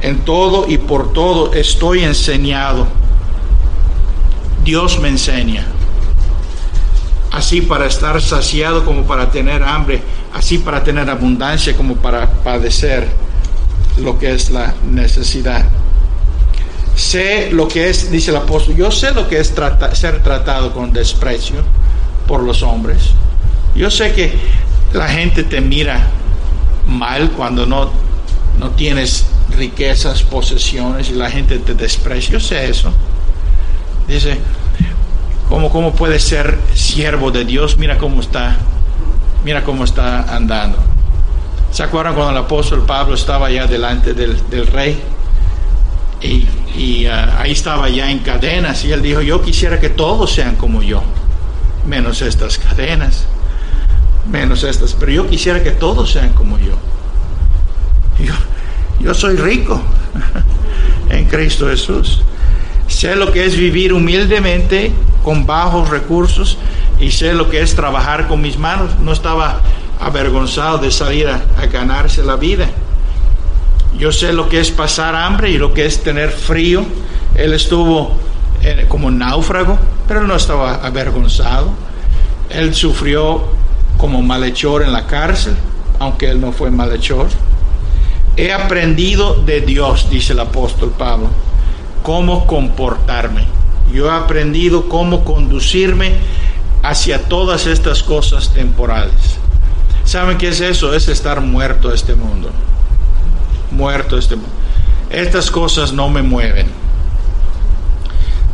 En 0.00 0.18
todo 0.20 0.66
y 0.68 0.78
por 0.78 1.12
todo 1.12 1.52
estoy 1.52 2.04
enseñado. 2.04 2.86
Dios 4.64 5.00
me 5.00 5.08
enseña. 5.08 5.66
Así 7.32 7.62
para 7.62 7.86
estar 7.86 8.20
saciado 8.20 8.84
como 8.84 9.04
para 9.04 9.30
tener 9.30 9.62
hambre, 9.62 10.02
así 10.34 10.58
para 10.58 10.84
tener 10.84 11.08
abundancia 11.08 11.74
como 11.74 11.96
para 11.96 12.30
padecer 12.42 13.08
lo 13.98 14.18
que 14.18 14.34
es 14.34 14.50
la 14.50 14.74
necesidad. 14.90 15.64
Sé 16.94 17.50
lo 17.50 17.68
que 17.68 17.88
es, 17.88 18.10
dice 18.10 18.30
el 18.30 18.36
apóstol, 18.36 18.76
yo 18.76 18.90
sé 18.90 19.12
lo 19.12 19.28
que 19.28 19.40
es 19.40 19.52
ser 19.94 20.22
tratado 20.22 20.72
con 20.72 20.92
desprecio 20.92 21.62
por 22.26 22.42
los 22.42 22.62
hombres. 22.62 23.10
Yo 23.74 23.90
sé 23.90 24.12
que 24.12 24.34
la 24.92 25.08
gente 25.08 25.42
te 25.42 25.60
mira 25.60 26.08
mal 26.86 27.30
cuando 27.30 27.64
no, 27.64 27.90
no 28.58 28.70
tienes 28.70 29.24
riquezas, 29.56 30.22
posesiones 30.22 31.10
y 31.10 31.14
la 31.14 31.30
gente 31.30 31.58
te 31.58 31.74
desprecia. 31.74 32.32
Yo 32.32 32.40
sé 32.40 32.68
eso. 32.68 32.92
Dice, 34.06 34.38
¿cómo, 35.52 35.68
cómo 35.68 35.92
puede 35.92 36.18
ser 36.18 36.58
siervo 36.72 37.30
de 37.30 37.44
Dios? 37.44 37.76
Mira 37.76 37.98
cómo 37.98 38.22
está, 38.22 38.56
mira 39.44 39.62
cómo 39.62 39.84
está 39.84 40.34
andando. 40.34 40.78
¿Se 41.70 41.82
acuerdan 41.82 42.14
cuando 42.14 42.30
el 42.30 42.38
apóstol 42.38 42.86
Pablo 42.86 43.14
estaba 43.14 43.48
allá 43.48 43.66
delante 43.66 44.14
del, 44.14 44.66
rey? 44.68 44.98
Y, 46.22 47.06
uh, 47.06 47.10
ahí 47.38 47.52
estaba 47.52 47.90
ya 47.90 48.10
en 48.10 48.20
cadenas 48.20 48.82
y 48.86 48.92
él 48.92 49.02
dijo, 49.02 49.20
yo 49.20 49.42
quisiera 49.42 49.78
que 49.78 49.90
todos 49.90 50.32
sean 50.32 50.56
como 50.56 50.82
yo, 50.82 51.02
menos 51.86 52.22
estas 52.22 52.56
cadenas, 52.56 53.26
menos 54.30 54.64
estas, 54.64 54.94
pero 54.94 55.12
yo 55.12 55.28
quisiera 55.28 55.62
que 55.62 55.72
todos 55.72 56.12
sean 56.12 56.32
como 56.32 56.58
yo. 56.58 56.78
yo 58.24 58.32
yo 59.00 59.12
soy 59.12 59.36
rico 59.36 59.82
en 61.10 61.26
Cristo 61.26 61.68
Jesús. 61.68 62.22
Sé 62.88 63.16
lo 63.16 63.32
que 63.32 63.44
es 63.44 63.54
vivir 63.54 63.92
humildemente 63.92 64.92
con 65.22 65.46
bajos 65.46 65.88
recursos 65.88 66.58
y 67.00 67.10
sé 67.10 67.34
lo 67.34 67.48
que 67.48 67.62
es 67.62 67.74
trabajar 67.74 68.28
con 68.28 68.40
mis 68.40 68.58
manos. 68.58 68.98
No 69.00 69.12
estaba 69.12 69.60
avergonzado 70.00 70.78
de 70.78 70.90
salir 70.90 71.28
a, 71.28 71.40
ganarse 71.66 72.22
la 72.22 72.36
vida. 72.36 72.68
Yo 73.98 74.10
sé 74.10 74.32
lo 74.32 74.48
que 74.48 74.60
es 74.60 74.70
pasar 74.70 75.14
hambre 75.14 75.50
y 75.50 75.58
lo 75.58 75.72
que 75.72 75.86
es 75.86 76.02
tener 76.02 76.30
frío. 76.30 76.84
Él 77.34 77.52
estuvo 77.52 78.16
eh, 78.62 78.86
como 78.88 79.10
náufrago, 79.10 79.78
pero 80.08 80.26
no 80.26 80.34
estaba 80.34 80.74
avergonzado. 80.74 81.70
Él 82.50 82.74
sufrió 82.74 83.44
como 83.98 84.22
malhechor 84.22 84.82
en 84.82 84.92
la 84.92 85.06
cárcel, 85.06 85.54
aunque 85.98 86.30
él 86.30 86.40
no 86.40 86.52
fue 86.52 86.70
malhechor. 86.70 87.28
He 88.36 88.52
aprendido 88.52 89.34
de 89.34 89.60
Dios, 89.60 90.08
dice 90.10 90.32
el 90.32 90.40
apóstol 90.40 90.92
Pablo, 90.96 91.28
cómo 92.02 92.46
comportarme. 92.46 93.61
Yo 93.92 94.06
he 94.06 94.10
aprendido 94.10 94.88
cómo 94.88 95.24
conducirme 95.24 96.14
hacia 96.82 97.28
todas 97.28 97.66
estas 97.66 98.02
cosas 98.02 98.52
temporales. 98.52 99.38
¿Saben 100.04 100.38
qué 100.38 100.48
es 100.48 100.60
eso? 100.60 100.94
Es 100.94 101.08
estar 101.08 101.40
muerto 101.40 101.92
este 101.92 102.14
mundo. 102.14 102.50
Muerto 103.70 104.18
este 104.18 104.36
mundo. 104.36 104.50
Estas 105.10 105.50
cosas 105.50 105.92
no 105.92 106.08
me 106.08 106.22
mueven. 106.22 106.66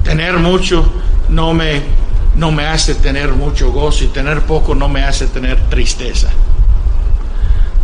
Tener 0.03 0.39
mucho 0.39 0.91
no 1.29 1.55
me, 1.55 1.83
no 2.37 2.51
me 2.51 2.67
hace 2.67 2.95
tener 2.95 3.33
mucho 3.33 3.71
gozo 3.71 4.05
y 4.05 4.09
tener 4.09 4.43
poco 4.43 4.75
no 4.75 4.89
me 4.89 5.03
hace 5.03 5.27
tener 5.27 5.59
tristeza 5.69 6.31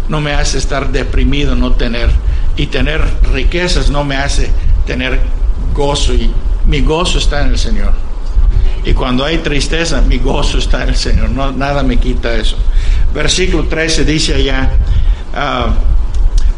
no 0.09 0.21
me 0.21 0.33
hace 0.33 0.59
estar 0.59 0.93
deprimido, 0.93 1.55
no 1.55 1.73
tener, 1.73 2.11
y 2.57 2.67
tener 2.67 3.03
riquezas 3.33 3.91
no 3.91 4.05
me 4.05 4.17
hace 4.17 4.51
tener 4.87 5.21
gozo, 5.73 6.15
y 6.15 6.31
mi 6.67 6.81
gozo 6.81 7.19
está 7.19 7.43
en 7.43 7.49
el 7.49 7.59
Señor. 7.59 7.93
Y 8.85 8.93
cuando 8.93 9.25
hay 9.25 9.39
tristeza, 9.39 10.01
mi 10.03 10.19
gozo 10.19 10.59
está 10.59 10.83
en 10.83 10.91
el 10.91 10.97
Señor, 10.97 11.31
no, 11.31 11.53
nada 11.53 11.83
me 11.83 11.97
quita 11.97 12.35
eso. 12.35 12.57
Versículo 13.15 13.65
13 13.65 14.05
dice 14.05 14.35
allá, 14.35 14.71
ah, 15.35 15.75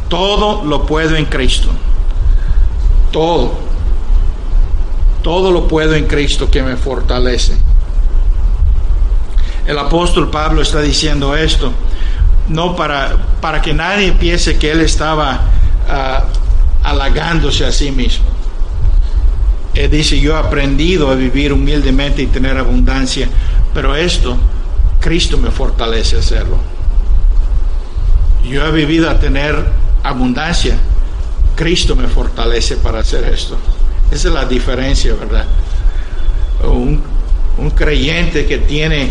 todo 0.09 0.65
lo 0.65 0.87
puedo 0.87 1.17
en 1.17 1.27
Cristo, 1.27 1.69
todo, 3.13 3.55
todo 5.23 5.51
lo 5.53 5.69
puedo 5.69 5.95
en 5.95 6.07
Cristo 6.07 6.51
que 6.51 6.63
me 6.63 6.77
fortalece. 6.77 7.57
El 9.67 9.79
apóstol 9.79 10.31
Pablo 10.31 10.63
está 10.63 10.81
diciendo 10.81 11.37
esto 11.37 11.73
no 12.49 12.77
para, 12.77 13.17
para 13.41 13.61
que 13.61 13.75
nadie 13.75 14.13
piense 14.13 14.59
que 14.59 14.71
él 14.71 14.81
estaba 14.81 15.41
uh, 15.89 16.87
halagándose 16.87 17.65
a 17.65 17.73
sí 17.73 17.91
mismo. 17.91 18.27
Dice, 19.91 20.19
yo 20.19 20.33
he 20.33 20.39
aprendido 20.39 21.11
a 21.11 21.15
vivir 21.15 21.53
humildemente 21.53 22.23
y 22.23 22.27
tener 22.27 22.57
abundancia, 22.57 23.29
pero 23.75 23.95
esto, 23.95 24.37
Cristo 25.01 25.37
me 25.37 25.51
fortalece 25.51 26.17
a 26.17 26.21
hacerlo. 26.21 26.57
Yo 28.49 28.67
he 28.67 28.73
vivido 28.73 29.11
a 29.11 29.19
tener 29.19 29.55
abundancia, 30.03 30.79
Cristo 31.55 31.95
me 31.95 32.09
fortalece 32.09 32.77
para 32.77 33.01
hacer 33.01 33.25
esto. 33.25 33.59
Esa 34.11 34.29
es 34.29 34.35
la 34.35 34.47
diferencia, 34.47 35.15
¿verdad? 35.15 35.45
Un, 36.65 37.03
un 37.59 37.71
creyente 37.71 38.47
que 38.47 38.59
tiene 38.59 39.11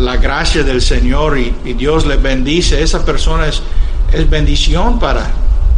la 0.00 0.16
gracia 0.16 0.64
del 0.64 0.82
Señor 0.82 1.38
y, 1.38 1.54
Dios 1.74 2.06
le 2.06 2.16
bendice, 2.16 2.82
esa 2.82 3.04
persona 3.04 3.46
es, 3.46 3.62
es 4.12 4.28
bendición 4.28 4.98
para 4.98 5.30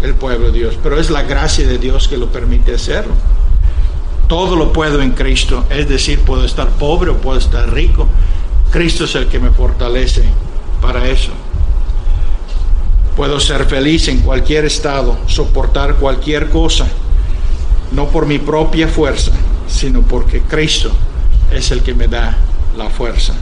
el 0.03 0.15
pueblo 0.15 0.51
de 0.51 0.59
Dios, 0.59 0.79
pero 0.83 0.99
es 0.99 1.11
la 1.11 1.23
gracia 1.23 1.67
de 1.67 1.79
Dios 1.79 2.09
que 2.09 2.17
lo 2.17 2.31
permite 2.33 2.75
hacerlo. 2.75 3.13
Todo 4.29 4.57
lo 4.57 4.73
puedo 4.73 5.01
en 5.03 5.13
Cristo, 5.13 5.65
es 5.71 5.89
decir, 5.89 6.21
puedo 6.21 6.45
estar 6.45 6.69
pobre 6.69 7.11
o 7.11 7.17
puedo 7.17 7.39
estar 7.39 7.73
rico. 7.73 8.07
Cristo 8.71 9.05
es 9.05 9.15
el 9.15 9.27
que 9.27 9.39
me 9.39 9.51
fortalece 9.51 10.23
para 10.81 11.09
eso. 11.09 11.33
Puedo 13.17 13.41
ser 13.41 13.65
feliz 13.65 14.07
en 14.09 14.21
cualquier 14.21 14.67
estado, 14.67 15.19
soportar 15.27 15.97
cualquier 15.97 16.51
cosa, 16.51 16.87
no 17.91 18.09
por 18.09 18.27
mi 18.27 18.39
propia 18.39 18.87
fuerza, 18.87 19.33
sino 19.67 20.03
porque 20.03 20.43
Cristo 20.43 20.93
es 21.51 21.71
el 21.73 21.83
que 21.83 21.95
me 21.95 22.07
da 22.07 22.37
la 22.77 22.91
fuerza 22.91 23.35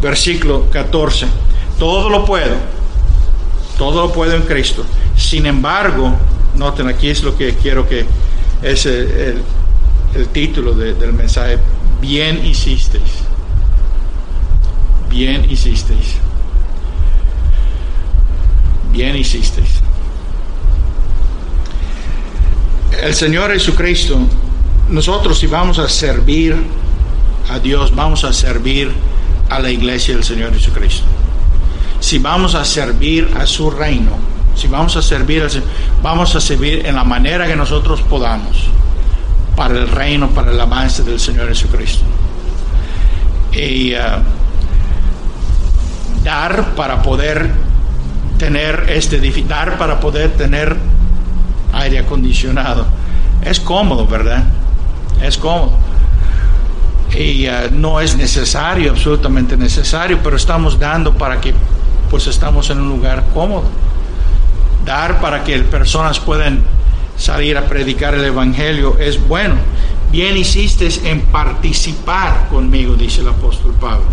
versículo 0.00 0.66
14. 0.70 1.26
Todo 1.78 2.08
lo 2.08 2.24
puedo, 2.24 2.54
todo 3.78 4.06
lo 4.06 4.12
puedo 4.12 4.34
en 4.34 4.42
Cristo. 4.42 4.84
Sin 5.16 5.46
embargo, 5.46 6.12
noten 6.56 6.88
aquí 6.88 7.08
es 7.08 7.22
lo 7.22 7.36
que 7.36 7.54
quiero 7.54 7.88
que 7.88 8.06
es 8.62 8.86
el, 8.86 9.42
título 10.28 10.72
del 10.72 11.12
mensaje. 11.12 11.58
Bien 12.00 12.44
hicisteis. 12.44 13.24
Bien 15.10 15.50
hicisteis. 15.50 16.16
Bien 18.92 19.16
hicisteis. 19.16 19.82
el 23.02 23.14
Señor 23.14 23.52
Jesucristo, 23.52 24.18
nosotros 24.88 25.38
si 25.38 25.46
vamos 25.46 25.78
a 25.78 25.88
servir 25.88 26.56
a 27.48 27.58
Dios, 27.58 27.94
vamos 27.94 28.24
a 28.24 28.32
servir 28.32 28.90
a 29.48 29.60
la 29.60 29.70
iglesia 29.70 30.14
del 30.14 30.24
Señor 30.24 30.52
Jesucristo. 30.52 31.04
Si 32.00 32.18
vamos 32.18 32.54
a 32.54 32.64
servir 32.64 33.30
a 33.38 33.46
su 33.46 33.70
reino, 33.70 34.12
si 34.54 34.66
vamos 34.66 34.96
a 34.96 35.02
servir 35.02 35.46
vamos 36.02 36.34
a 36.34 36.40
servir 36.40 36.86
en 36.86 36.96
la 36.96 37.04
manera 37.04 37.46
que 37.46 37.56
nosotros 37.56 38.00
podamos 38.02 38.68
para 39.56 39.74
el 39.74 39.88
reino, 39.88 40.28
para 40.30 40.52
el 40.52 40.60
avance 40.60 41.02
del 41.02 41.18
Señor 41.18 41.48
Jesucristo. 41.48 42.04
Y 43.52 43.94
uh, 43.94 44.22
dar 46.22 46.74
para 46.74 47.02
poder 47.02 47.50
tener 48.38 48.84
este 48.90 49.18
dar 49.42 49.78
para 49.78 49.98
poder 49.98 50.32
tener 50.36 50.76
aire 51.72 51.98
acondicionado. 51.98 52.86
Es 53.42 53.58
cómodo, 53.58 54.06
¿verdad? 54.06 54.44
Es 55.22 55.38
cómodo. 55.38 55.72
Y 57.16 57.48
uh, 57.48 57.70
no 57.72 58.00
es 58.00 58.14
necesario, 58.14 58.90
absolutamente 58.90 59.56
necesario, 59.56 60.20
pero 60.22 60.36
estamos 60.36 60.78
dando 60.78 61.14
para 61.14 61.40
que 61.40 61.54
pues 62.10 62.26
estamos 62.26 62.68
en 62.68 62.80
un 62.80 62.88
lugar 62.90 63.24
cómodo. 63.32 63.64
Dar 64.84 65.20
para 65.20 65.42
que 65.42 65.58
personas 65.60 66.20
puedan 66.20 66.62
salir 67.16 67.56
a 67.56 67.66
predicar 67.66 68.14
el 68.14 68.24
Evangelio 68.24 68.98
es 68.98 69.26
bueno. 69.26 69.54
Bien 70.10 70.36
hiciste 70.36 70.88
en 71.04 71.22
participar 71.22 72.48
conmigo, 72.48 72.94
dice 72.94 73.22
el 73.22 73.28
apóstol 73.28 73.74
Pablo. 73.80 74.06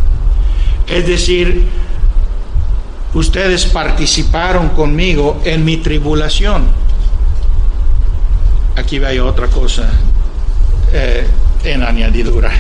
Es 0.87 1.07
decir, 1.07 1.67
ustedes 3.13 3.65
participaron 3.65 4.69
conmigo 4.69 5.39
en 5.45 5.63
mi 5.63 5.77
tribulación. 5.77 6.63
Aquí 8.75 8.99
vaya 8.99 9.23
otra 9.23 9.47
cosa 9.47 9.89
eh, 10.91 11.27
en 11.63 11.83
añadidura. 11.83 12.51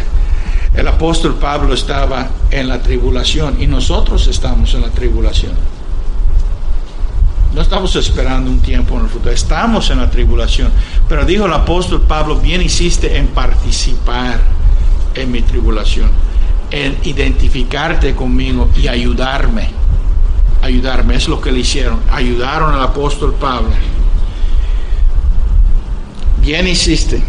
El 0.75 0.87
apóstol 0.87 1.35
Pablo 1.35 1.73
estaba 1.73 2.29
en 2.49 2.67
la 2.67 2.81
tribulación 2.81 3.61
y 3.61 3.67
nosotros 3.67 4.27
estamos 4.27 4.73
en 4.73 4.81
la 4.81 4.89
tribulación. 4.89 5.53
No 7.53 7.61
estamos 7.61 7.95
esperando 7.95 8.49
un 8.49 8.59
tiempo 8.59 8.95
en 8.95 9.01
el 9.01 9.09
futuro, 9.09 9.31
estamos 9.31 9.89
en 9.91 9.99
la 9.99 10.09
tribulación. 10.09 10.71
Pero 11.07 11.23
dijo 11.23 11.45
el 11.45 11.53
apóstol 11.53 12.01
Pablo, 12.01 12.37
bien 12.37 12.63
hiciste 12.63 13.15
en 13.17 13.27
participar 13.27 14.39
en 15.13 15.31
mi 15.31 15.43
tribulación, 15.43 16.09
en 16.71 16.97
identificarte 17.03 18.15
conmigo 18.15 18.69
y 18.75 18.87
ayudarme. 18.87 19.69
Ayudarme, 20.63 21.15
es 21.15 21.27
lo 21.27 21.39
que 21.41 21.51
le 21.51 21.59
hicieron. 21.59 21.99
Ayudaron 22.11 22.73
al 22.73 22.81
apóstol 22.81 23.35
Pablo. 23.39 23.69
Bien 26.41 26.67
hiciste. 26.67 27.21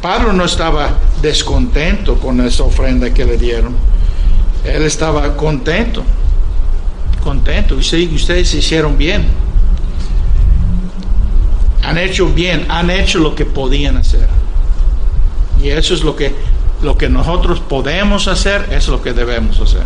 Pablo 0.00 0.32
no 0.32 0.44
estaba 0.44 0.98
descontento 1.20 2.18
con 2.18 2.40
esa 2.40 2.64
ofrenda 2.64 3.14
que 3.14 3.24
le 3.24 3.38
dieron. 3.38 3.76
Él 4.64 4.82
estaba 4.82 5.36
contento 5.36 6.02
contento. 7.22 7.76
Ustedes, 7.76 8.54
hicieron 8.54 8.98
bien. 8.98 9.24
Han 11.82 11.98
hecho 11.98 12.28
bien, 12.28 12.66
han 12.68 12.90
hecho 12.90 13.18
lo 13.18 13.34
que 13.34 13.44
podían 13.44 13.96
hacer. 13.96 14.28
Y 15.62 15.68
eso 15.68 15.94
es 15.94 16.04
lo 16.04 16.14
que, 16.16 16.34
lo 16.82 16.98
que 16.98 17.08
nosotros 17.08 17.60
podemos 17.60 18.28
hacer, 18.28 18.68
es 18.70 18.88
lo 18.88 19.02
que 19.02 19.12
debemos 19.12 19.58
hacer. 19.60 19.84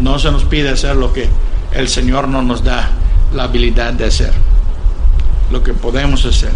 No 0.00 0.18
se 0.18 0.32
nos 0.32 0.44
pide 0.44 0.70
hacer 0.70 0.96
lo 0.96 1.12
que 1.12 1.28
el 1.72 1.88
Señor 1.88 2.28
no 2.28 2.42
nos 2.42 2.64
da 2.64 2.90
la 3.34 3.44
habilidad 3.44 3.92
de 3.92 4.06
hacer. 4.06 4.32
Lo 5.50 5.62
que 5.62 5.74
podemos 5.74 6.24
hacer. 6.24 6.52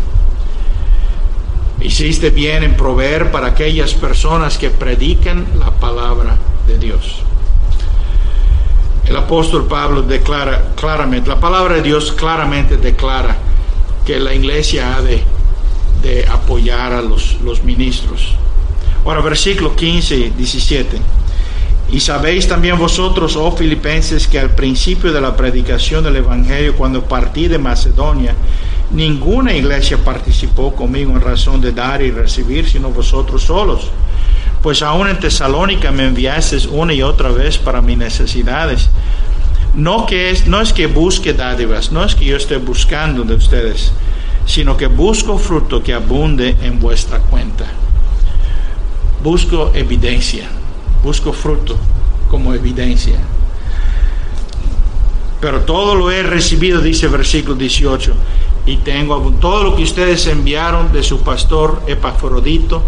Hiciste 1.81 2.31
bien 2.31 2.62
en 2.62 2.77
proveer 2.77 3.31
para 3.31 3.49
aquellas 3.49 3.92
personas 3.92 4.57
que 4.57 4.70
predican 4.70 5.46
la 5.59 5.70
palabra 5.72 6.37
de 6.66 6.79
Dios 6.79 7.25
el 9.08 9.16
apóstol 9.16 9.66
Pablo 9.66 10.02
declara 10.02 10.72
claramente, 10.74 11.28
la 11.28 11.38
palabra 11.38 11.76
de 11.76 11.82
Dios 11.82 12.12
claramente 12.12 12.76
declara 12.76 13.36
que 14.04 14.18
la 14.18 14.34
iglesia 14.34 14.96
ha 14.96 15.02
de, 15.02 15.22
de 16.02 16.26
apoyar 16.26 16.92
a 16.92 17.02
los, 17.02 17.40
los 17.42 17.62
ministros. 17.62 18.34
Ahora, 19.04 19.20
versículo 19.20 19.76
15 19.76 20.16
y 20.16 20.30
17. 20.30 20.98
Y 21.92 22.00
sabéis 22.00 22.48
también 22.48 22.76
vosotros, 22.78 23.36
oh 23.36 23.52
filipenses, 23.52 24.26
que 24.26 24.40
al 24.40 24.50
principio 24.50 25.12
de 25.12 25.20
la 25.20 25.36
predicación 25.36 26.02
del 26.02 26.16
Evangelio, 26.16 26.74
cuando 26.76 27.04
partí 27.04 27.46
de 27.46 27.58
Macedonia, 27.58 28.34
ninguna 28.90 29.54
iglesia 29.54 29.98
participó 29.98 30.74
conmigo 30.74 31.12
en 31.12 31.20
razón 31.20 31.60
de 31.60 31.70
dar 31.70 32.02
y 32.02 32.10
recibir, 32.10 32.68
sino 32.68 32.90
vosotros 32.90 33.44
solos 33.44 33.90
pues 34.66 34.83
aún 34.83 35.07
en 35.07 35.20
Tesalónica 35.20 35.92
me 35.92 36.09
enviaste 36.09 36.66
una 36.72 36.92
y 36.92 37.00
otra 37.00 37.29
vez 37.29 37.57
para 37.57 37.81
mis 37.81 37.96
necesidades. 37.96 38.90
No, 39.76 40.07
que 40.07 40.31
es, 40.31 40.48
no 40.48 40.61
es 40.61 40.72
que 40.72 40.88
busque 40.88 41.33
dádivas, 41.33 41.92
no 41.92 42.02
es 42.02 42.16
que 42.16 42.24
yo 42.24 42.37
esté 42.37 42.57
buscando 42.57 43.22
de 43.22 43.37
ustedes, 43.37 43.92
sino 44.44 44.76
que 44.76 44.88
busco 44.88 45.38
fruto 45.38 45.85
que 45.85 45.94
abunde 45.94 46.57
en 46.62 46.81
vuestra 46.81 47.20
cuenta. 47.20 47.64
Busco 49.22 49.70
evidencia, 49.72 50.48
busco 51.00 51.33
fruto 51.33 51.79
como 52.29 52.52
evidencia. 52.52 53.20
Pero 55.40 55.61
todo 55.61 55.94
lo 55.94 56.11
he 56.11 56.24
recibido, 56.24 56.81
dice 56.81 57.07
versículo 57.07 57.55
18, 57.55 58.14
y 58.66 58.79
tengo 58.79 59.33
todo 59.40 59.62
lo 59.62 59.76
que 59.76 59.85
ustedes 59.85 60.26
enviaron 60.26 60.92
de 60.92 61.05
su 61.05 61.20
pastor 61.20 61.83
Epafrodito, 61.87 62.83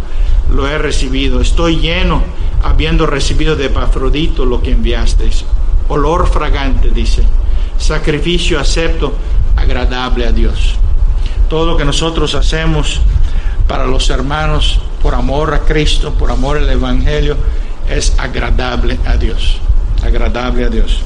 lo 0.51 0.69
he 0.69 0.79
recibido. 0.79 1.41
Estoy 1.41 1.77
lleno, 1.77 2.23
habiendo 2.63 3.07
recibido 3.07 3.57
de 3.57 3.67
Epafrodito 3.67 4.45
lo 4.45 4.63
que 4.63 4.73
enviasteis. 4.73 5.45
Olor 5.89 6.29
fragante, 6.29 6.91
dice. 6.91 7.23
Sacrificio 7.79 8.59
acepto, 8.59 9.15
agradable 9.57 10.27
a 10.27 10.33
Dios. 10.33 10.75
Todo 11.49 11.67
lo 11.67 11.77
que 11.77 11.85
nosotros 11.85 12.35
hacemos 12.35 13.01
para 13.67 13.87
los 13.87 14.11
hermanos, 14.11 14.81
por 15.03 15.15
amor 15.15 15.55
a 15.55 15.61
Cristo, 15.61 16.13
por 16.15 16.31
amor 16.31 16.59
al 16.59 16.69
Evangelio, 16.69 17.37
es 17.89 18.15
agradable 18.19 18.99
a 19.07 19.17
Dios. 19.17 19.59
Agradable 20.03 20.65
a 20.65 20.69
Dios. 20.69 21.01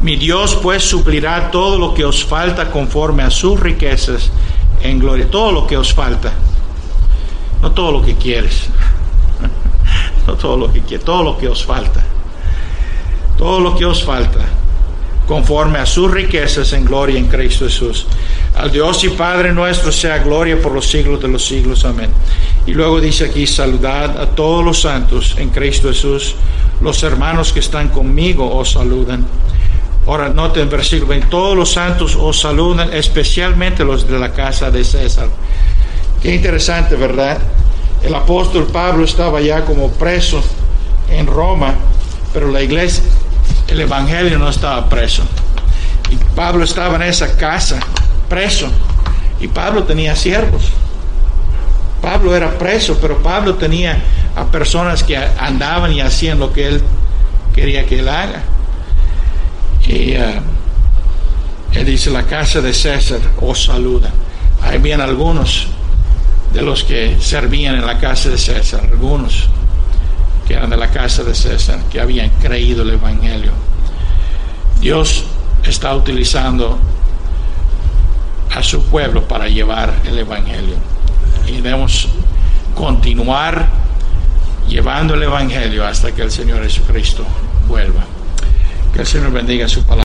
Mi 0.00 0.16
Dios 0.16 0.56
pues 0.62 0.84
suplirá 0.84 1.50
todo 1.50 1.78
lo 1.78 1.92
que 1.92 2.04
os 2.04 2.24
falta 2.24 2.70
conforme 2.70 3.24
a 3.24 3.30
sus 3.30 3.58
riquezas 3.58 4.30
en 4.82 5.00
gloria. 5.00 5.28
Todo 5.28 5.50
lo 5.50 5.66
que 5.66 5.76
os 5.76 5.92
falta 5.92 6.32
no 7.62 7.72
todo 7.72 7.92
lo 7.92 8.02
que 8.02 8.14
quieres, 8.14 8.68
no 10.26 10.34
todo 10.34 10.56
lo 10.56 10.72
que 10.72 10.80
quieres, 10.80 11.04
todo 11.04 11.22
lo 11.22 11.38
que 11.38 11.48
os 11.48 11.64
falta, 11.64 12.04
todo 13.36 13.60
lo 13.60 13.76
que 13.76 13.84
os 13.84 14.04
falta, 14.04 14.40
conforme 15.26 15.78
a 15.78 15.86
sus 15.86 16.10
riquezas 16.10 16.72
en 16.72 16.84
gloria 16.84 17.18
en 17.18 17.26
Cristo 17.26 17.66
Jesús. 17.66 18.06
Al 18.56 18.72
Dios 18.72 19.04
y 19.04 19.10
Padre 19.10 19.52
nuestro 19.52 19.92
sea 19.92 20.18
gloria 20.18 20.60
por 20.60 20.72
los 20.72 20.88
siglos 20.88 21.20
de 21.20 21.28
los 21.28 21.44
siglos. 21.44 21.84
Amén. 21.84 22.10
Y 22.66 22.72
luego 22.72 23.00
dice 23.00 23.26
aquí, 23.26 23.46
saludad 23.46 24.20
a 24.20 24.26
todos 24.30 24.64
los 24.64 24.80
santos 24.80 25.36
en 25.38 25.50
Cristo 25.50 25.88
Jesús. 25.88 26.34
Los 26.80 27.02
hermanos 27.02 27.52
que 27.52 27.60
están 27.60 27.88
conmigo 27.88 28.56
os 28.56 28.72
saludan. 28.72 29.26
Ahora 30.06 30.30
noten 30.30 30.70
versículo 30.70 31.10
20, 31.10 31.26
todos 31.26 31.54
los 31.54 31.72
santos 31.72 32.16
os 32.16 32.40
saludan, 32.40 32.94
especialmente 32.94 33.84
los 33.84 34.08
de 34.08 34.18
la 34.18 34.32
casa 34.32 34.70
de 34.70 34.82
César. 34.82 35.28
Qué 36.22 36.34
interesante, 36.34 36.96
¿verdad? 36.96 37.38
El 38.02 38.14
apóstol 38.14 38.66
Pablo 38.66 39.04
estaba 39.04 39.40
ya 39.40 39.64
como 39.64 39.90
preso 39.90 40.42
en 41.10 41.26
Roma, 41.26 41.74
pero 42.32 42.50
la 42.50 42.60
iglesia, 42.60 43.04
el 43.68 43.80
Evangelio 43.80 44.38
no 44.38 44.48
estaba 44.48 44.88
preso. 44.88 45.22
Y 46.10 46.16
Pablo 46.34 46.64
estaba 46.64 46.96
en 46.96 47.02
esa 47.02 47.36
casa, 47.36 47.78
preso, 48.28 48.68
y 49.40 49.48
Pablo 49.48 49.84
tenía 49.84 50.16
siervos. 50.16 50.70
Pablo 52.02 52.34
era 52.34 52.58
preso, 52.58 52.98
pero 53.00 53.18
Pablo 53.22 53.54
tenía 53.54 53.98
a 54.34 54.44
personas 54.46 55.02
que 55.02 55.16
andaban 55.16 55.92
y 55.92 56.00
hacían 56.00 56.38
lo 56.38 56.52
que 56.52 56.66
él 56.66 56.82
quería 57.54 57.86
que 57.86 58.00
él 58.00 58.08
haga. 58.08 58.42
Y 59.86 60.16
uh, 60.16 60.40
él 61.72 61.84
dice, 61.84 62.10
la 62.10 62.24
casa 62.24 62.60
de 62.60 62.72
César 62.72 63.20
os 63.40 63.64
saluda. 63.64 64.10
Ahí 64.62 64.78
vienen 64.78 65.06
algunos 65.06 65.68
de 66.52 66.62
los 66.62 66.84
que 66.84 67.18
servían 67.20 67.76
en 67.76 67.86
la 67.86 67.98
casa 67.98 68.30
de 68.30 68.38
César, 68.38 68.88
algunos 68.90 69.48
que 70.46 70.54
eran 70.54 70.70
de 70.70 70.76
la 70.76 70.90
casa 70.90 71.22
de 71.22 71.34
César, 71.34 71.80
que 71.90 72.00
habían 72.00 72.30
creído 72.40 72.82
el 72.82 72.90
Evangelio. 72.90 73.52
Dios 74.80 75.24
está 75.62 75.94
utilizando 75.94 76.78
a 78.54 78.62
su 78.62 78.82
pueblo 78.84 79.26
para 79.28 79.48
llevar 79.48 79.92
el 80.06 80.18
Evangelio. 80.18 80.76
Y 81.46 81.52
debemos 81.52 82.08
continuar 82.74 83.68
llevando 84.68 85.14
el 85.14 85.22
Evangelio 85.22 85.86
hasta 85.86 86.12
que 86.12 86.22
el 86.22 86.30
Señor 86.30 86.62
Jesucristo 86.62 87.24
vuelva. 87.66 88.04
Que 88.92 89.00
el 89.00 89.06
Señor 89.06 89.32
bendiga 89.32 89.68
su 89.68 89.82
palabra. 89.82 89.96